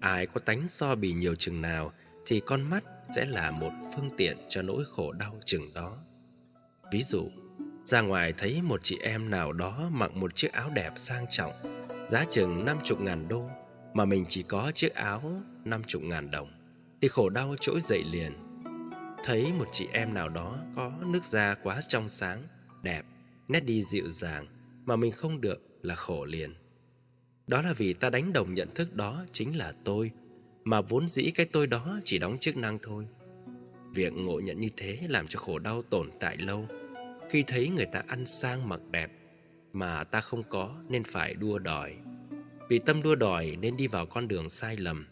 [0.00, 1.92] Ai có tánh so bì nhiều chừng nào
[2.26, 2.84] thì con mắt
[3.16, 5.96] sẽ là một phương tiện cho nỗi khổ đau chừng đó.
[6.92, 7.28] Ví dụ,
[7.84, 11.52] ra ngoài thấy một chị em nào đó mặc một chiếc áo đẹp sang trọng,
[12.08, 13.50] giá chừng 50 ngàn đô,
[13.94, 16.52] mà mình chỉ có chiếc áo 50 ngàn đồng,
[17.00, 18.32] thì khổ đau trỗi dậy liền.
[19.24, 22.42] Thấy một chị em nào đó có nước da quá trong sáng,
[22.82, 23.02] đẹp,
[23.48, 24.46] nét đi dịu dàng,
[24.84, 26.54] mà mình không được là khổ liền.
[27.48, 30.10] Đó là vì ta đánh đồng nhận thức đó chính là tôi,
[30.64, 33.06] mà vốn dĩ cái tôi đó chỉ đóng chức năng thôi.
[33.94, 36.66] Việc ngộ nhận như thế làm cho khổ đau tồn tại lâu.
[37.30, 39.10] Khi thấy người ta ăn sang mặc đẹp,
[39.72, 41.96] mà ta không có nên phải đua đòi.
[42.68, 45.06] Vì tâm đua đòi nên đi vào con đường sai lầm.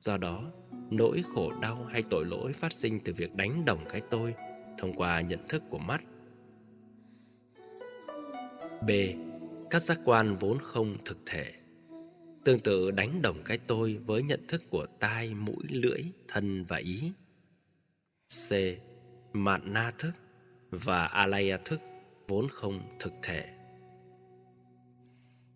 [0.00, 0.52] Do đó,
[0.90, 4.34] nỗi khổ đau hay tội lỗi phát sinh từ việc đánh đồng cái tôi
[4.78, 6.02] thông qua nhận thức của mắt.
[8.86, 8.90] B.
[9.70, 11.57] Các giác quan vốn không thực thể
[12.48, 16.76] Tương tự đánh đồng cái tôi với nhận thức của tai, mũi, lưỡi, thân và
[16.76, 17.12] ý.
[18.28, 18.52] C.
[19.32, 20.10] Mạn na thức
[20.70, 21.80] và alaya thức
[22.28, 23.48] vốn không thực thể.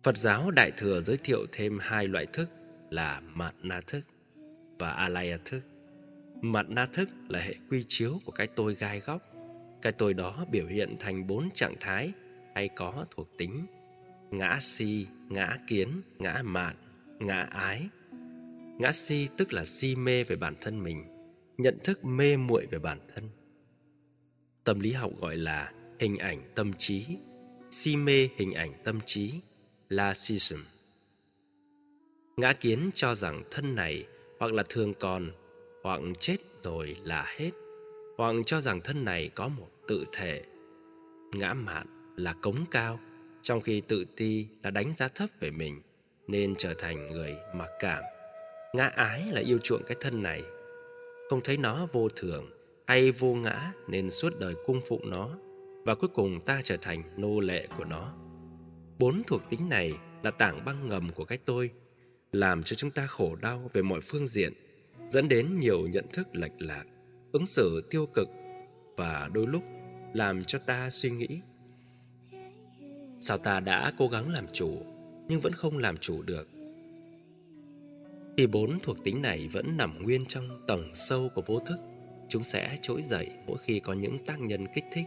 [0.03, 2.49] Phật giáo Đại Thừa giới thiệu thêm hai loại thức
[2.89, 4.01] là Mạn Na thức
[4.79, 5.61] và Alaya thức.
[6.41, 9.21] Mạn Na thức là hệ quy chiếu của cái tôi gai góc.
[9.81, 12.13] Cái tôi đó biểu hiện thành bốn trạng thái
[12.55, 13.65] hay có thuộc tính
[14.31, 16.75] ngã si, ngã kiến, ngã mạn,
[17.25, 17.89] ngã ái.
[18.79, 21.03] Ngã si tức là si mê về bản thân mình,
[21.57, 23.29] nhận thức mê muội về bản thân.
[24.63, 27.05] Tâm lý học gọi là hình ảnh tâm trí,
[27.71, 29.31] si mê hình ảnh tâm trí
[29.89, 30.59] là Lassism.
[32.37, 34.05] Ngã kiến cho rằng thân này
[34.39, 35.31] hoặc là thường còn,
[35.83, 37.51] hoặc chết rồi là hết,
[38.17, 40.43] hoặc cho rằng thân này có một tự thể.
[41.33, 42.99] Ngã mạn là cống cao,
[43.41, 45.81] trong khi tự ti là đánh giá thấp về mình,
[46.27, 48.03] nên trở thành người mặc cảm.
[48.73, 50.43] Ngã ái là yêu chuộng cái thân này,
[51.29, 52.45] không thấy nó vô thường
[52.87, 55.29] hay vô ngã nên suốt đời cung phụng nó,
[55.85, 58.13] và cuối cùng ta trở thành nô lệ của nó.
[58.99, 59.93] Bốn thuộc tính này
[60.23, 61.69] là tảng băng ngầm của cái tôi,
[62.31, 64.53] làm cho chúng ta khổ đau về mọi phương diện,
[65.09, 66.83] dẫn đến nhiều nhận thức lệch lạc,
[67.31, 68.27] ứng xử tiêu cực
[68.97, 69.63] và đôi lúc
[70.13, 71.41] làm cho ta suy nghĩ
[73.25, 74.81] sao ta đã cố gắng làm chủ
[75.27, 76.49] nhưng vẫn không làm chủ được.
[78.37, 81.77] Khi bốn thuộc tính này vẫn nằm nguyên trong tầng sâu của vô thức,
[82.29, 85.05] chúng sẽ trỗi dậy mỗi khi có những tác nhân kích thích.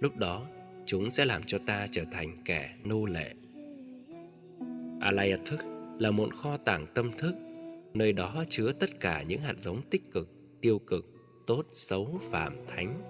[0.00, 0.46] Lúc đó,
[0.86, 3.34] chúng sẽ làm cho ta trở thành kẻ nô lệ.
[5.00, 5.60] Alaya thức
[5.98, 7.34] là một kho tàng tâm thức,
[7.94, 10.28] nơi đó chứa tất cả những hạt giống tích cực,
[10.60, 11.06] tiêu cực
[11.46, 13.02] tốt xấu phạm thánh.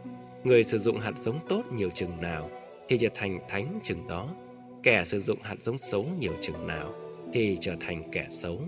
[0.45, 2.51] Người sử dụng hạt giống tốt nhiều chừng nào
[2.89, 4.29] thì trở thành thánh chừng đó.
[4.85, 6.95] Kẻ sử dụng hạt giống xấu nhiều chừng nào
[7.33, 8.61] thì trở thành kẻ xấu.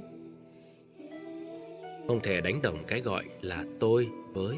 [2.08, 4.56] Không thể đánh đồng cái gọi là tôi với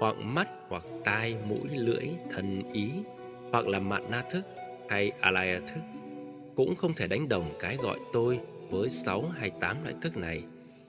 [0.00, 2.90] hoặc mắt hoặc tai, mũi, lưỡi thần ý,
[3.52, 4.42] hoặc là mạn na thức
[4.88, 5.80] hay alaya thức
[6.56, 8.40] cũng không thể đánh đồng cái gọi tôi
[8.70, 10.42] với sáu hay tám loại thức này,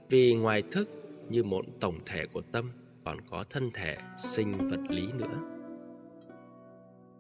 [0.10, 0.90] vì ngoài thức
[1.30, 2.72] như một tổng thể của tâm
[3.04, 5.56] còn có thân thể, sinh vật lý nữa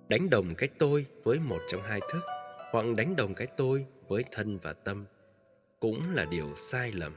[0.09, 2.34] đánh đồng cái tôi với một trong hai thức
[2.71, 5.05] hoặc đánh đồng cái tôi với thân và tâm
[5.79, 7.13] cũng là điều sai lầm.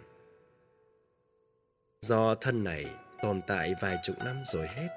[2.01, 2.87] Do thân này
[3.23, 4.89] tồn tại vài chục năm rồi hết,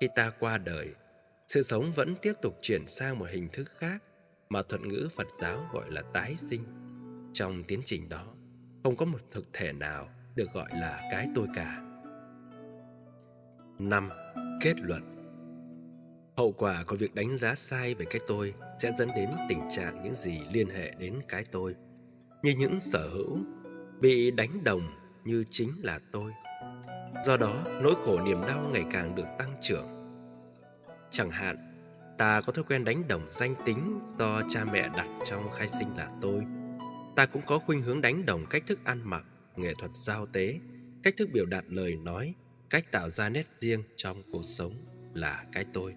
[0.00, 0.94] khi ta qua đời,
[1.48, 4.02] sự sống vẫn tiếp tục chuyển sang một hình thức khác
[4.48, 6.64] mà thuật ngữ phật giáo gọi là tái sinh.
[7.32, 8.26] Trong tiến trình đó,
[8.82, 11.80] không có một thực thể nào được gọi là cái tôi cả.
[13.78, 14.10] Năm,
[14.60, 15.13] kết luận
[16.36, 20.04] hậu quả của việc đánh giá sai về cái tôi sẽ dẫn đến tình trạng
[20.04, 21.74] những gì liên hệ đến cái tôi.
[22.42, 23.38] Như những sở hữu
[24.00, 24.82] bị đánh đồng
[25.24, 26.32] như chính là tôi.
[27.24, 29.86] Do đó, nỗi khổ niềm đau ngày càng được tăng trưởng.
[31.10, 31.56] Chẳng hạn,
[32.18, 35.96] ta có thói quen đánh đồng danh tính do cha mẹ đặt trong khai sinh
[35.96, 36.42] là tôi.
[37.16, 39.24] Ta cũng có khuynh hướng đánh đồng cách thức ăn mặc,
[39.56, 40.58] nghệ thuật giao tế,
[41.02, 42.34] cách thức biểu đạt lời nói,
[42.70, 44.72] cách tạo ra nét riêng trong cuộc sống
[45.14, 45.94] là cái tôi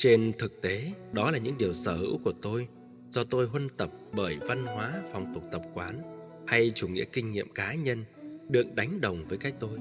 [0.00, 2.68] trên thực tế, đó là những điều sở hữu của tôi,
[3.10, 6.02] do tôi huân tập bởi văn hóa phong tục tập quán
[6.46, 8.04] hay chủ nghĩa kinh nghiệm cá nhân
[8.48, 9.78] được đánh đồng với cái tôi.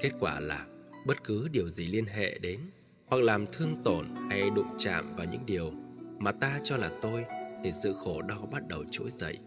[0.00, 0.66] Kết quả là
[1.06, 2.60] bất cứ điều gì liên hệ đến
[3.06, 5.72] hoặc làm thương tổn hay đụng chạm vào những điều
[6.18, 7.24] mà ta cho là tôi
[7.64, 9.38] thì sự khổ đau bắt đầu trỗi dậy.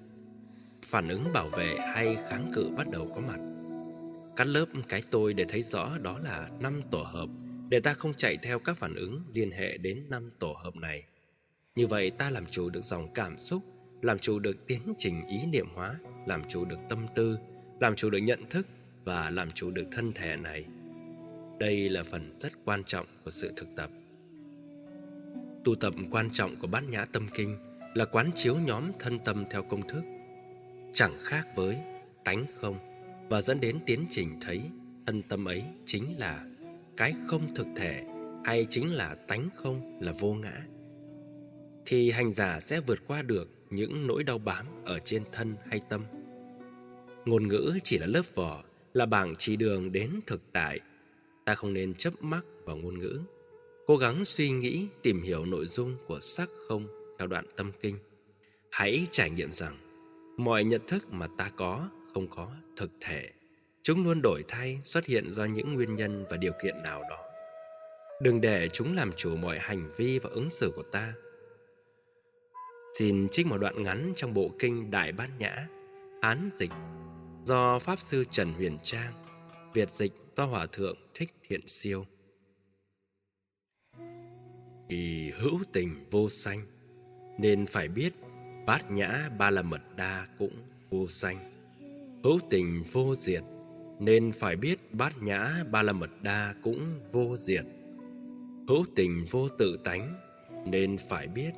[0.85, 3.39] Phản ứng bảo vệ hay kháng cự bắt đầu có mặt.
[4.35, 7.29] Cắt lớp cái tôi để thấy rõ đó là năm tổ hợp
[7.69, 11.03] để ta không chạy theo các phản ứng liên hệ đến năm tổ hợp này.
[11.75, 13.63] Như vậy ta làm chủ được dòng cảm xúc,
[14.01, 15.95] làm chủ được tiến trình ý niệm hóa,
[16.25, 17.37] làm chủ được tâm tư,
[17.79, 18.67] làm chủ được nhận thức
[19.03, 20.65] và làm chủ được thân thể này.
[21.59, 23.89] Đây là phần rất quan trọng của sự thực tập.
[25.63, 27.57] Tu tập quan trọng của bát nhã tâm kinh
[27.93, 30.03] là quán chiếu nhóm thân tâm theo công thức,
[30.93, 31.77] chẳng khác với
[32.23, 32.79] tánh không,
[33.29, 34.61] và dẫn đến tiến trình thấy
[35.05, 36.45] thân tâm ấy chính là
[36.97, 38.05] cái không thực thể
[38.45, 40.65] hay chính là tánh không là vô ngã.
[41.85, 45.81] Thì hành giả sẽ vượt qua được những nỗi đau bám ở trên thân hay
[45.89, 46.03] tâm.
[47.25, 48.63] Ngôn ngữ chỉ là lớp vỏ,
[48.93, 50.79] là bảng chỉ đường đến thực tại.
[51.45, 53.19] Ta không nên chấp mắc vào ngôn ngữ.
[53.87, 56.87] Cố gắng suy nghĩ, tìm hiểu nội dung của sắc không
[57.19, 57.97] theo đoạn tâm kinh.
[58.71, 59.77] Hãy trải nghiệm rằng,
[60.37, 63.29] mọi nhận thức mà ta có không có thực thể
[63.83, 67.23] chúng luôn đổi thay, xuất hiện do những nguyên nhân và điều kiện nào đó.
[68.21, 71.13] Đừng để chúng làm chủ mọi hành vi và ứng xử của ta.
[72.99, 75.67] Xin trích một đoạn ngắn trong bộ kinh đại bát nhã,
[76.21, 76.71] án dịch,
[77.45, 79.13] do pháp sư trần huyền trang,
[79.73, 82.05] việt dịch do hòa thượng thích thiện siêu.
[84.89, 86.59] Thì hữu tình vô sanh,
[87.39, 88.13] nên phải biết
[88.65, 90.53] bát nhã ba la mật đa cũng
[90.89, 91.37] vô sanh.
[92.23, 93.43] Hữu tình vô diệt
[93.99, 96.79] nên phải biết bát nhã ba la mật đa cũng
[97.11, 97.65] vô diệt
[98.67, 100.13] hữu tình vô tự tánh,
[100.65, 101.51] nên phải biết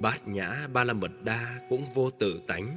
[0.00, 2.76] bát nhã ba la mật đa cũng vô tự tánh.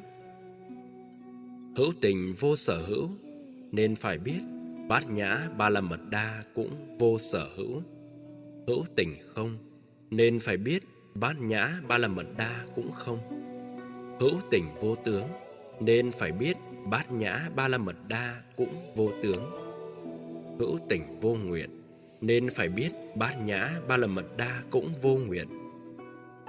[1.76, 3.10] Hữu tình vô sở hữu,
[3.72, 4.40] nên phải biết
[4.88, 7.82] bát nhã ba la mật đa cũng vô sở hữu.
[8.68, 9.58] Hữu tình không,
[10.12, 10.84] nên phải biết
[11.16, 13.20] bát nhã ba la mật đa cũng không.
[14.20, 15.28] Hữu tình vô tướng,
[15.80, 19.50] nên phải biết bát nhã ba la mật đa cũng vô tướng.
[20.60, 21.70] Hữu tình vô nguyện,
[22.22, 25.48] nên phải biết bát nhã ba la mật đa cũng vô nguyện.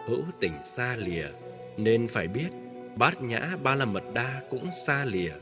[0.08, 1.26] Hữu tình xa lìa,
[1.76, 2.48] nên phải biết
[2.96, 5.32] bát nhã ba la mật đa cũng xa lìa.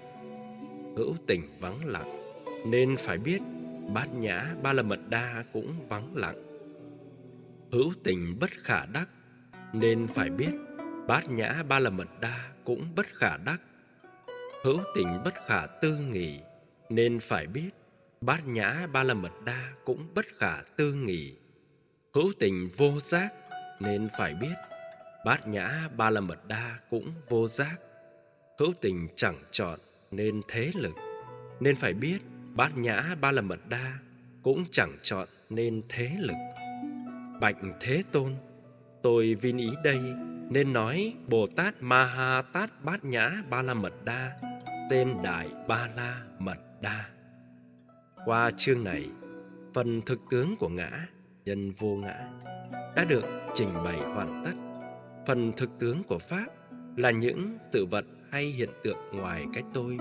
[0.96, 2.34] Hữu tình vắng lặng,
[2.66, 3.38] nên phải biết
[3.94, 6.42] bát nhã ba la mật đa cũng vắng lặng.
[7.72, 9.08] Hữu tình bất khả đắc,
[9.72, 10.52] nên phải biết
[11.08, 13.60] bát nhã ba la mật đa cũng bất khả đắc
[14.62, 16.40] hữu tình bất khả tư nghỉ
[16.88, 17.70] nên phải biết,
[18.20, 21.36] bát nhã ba la mật đa cũng bất khả tư nghỉ
[22.14, 23.32] hữu tình vô giác,
[23.80, 24.54] nên phải biết,
[25.24, 27.76] bát nhã ba la mật đa cũng vô giác.
[28.58, 29.78] Hữu tình chẳng chọn,
[30.10, 30.94] nên thế lực,
[31.60, 32.18] nên phải biết,
[32.54, 33.98] bát nhã ba la mật đa
[34.42, 36.36] cũng chẳng chọn, nên thế lực.
[37.40, 38.34] Bạch thế tôn,
[39.02, 40.00] tôi vin ý đây,
[40.50, 44.40] nên nói bồ tát ma ha tát bát nhã ba la mật đa
[44.92, 47.04] tên đại ba la mật đa
[48.24, 49.10] Qua chương này,
[49.74, 51.06] phần thực tướng của ngã,
[51.44, 52.28] nhân vô ngã,
[52.96, 53.24] đã được
[53.54, 54.52] trình bày hoàn tất.
[55.26, 56.46] Phần thực tướng của Pháp
[56.96, 59.98] là những sự vật hay hiện tượng ngoài cái tôi,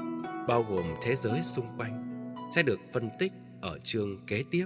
[0.47, 3.31] bao gồm thế giới xung quanh, sẽ được phân tích
[3.61, 4.65] ở chương kế tiếp.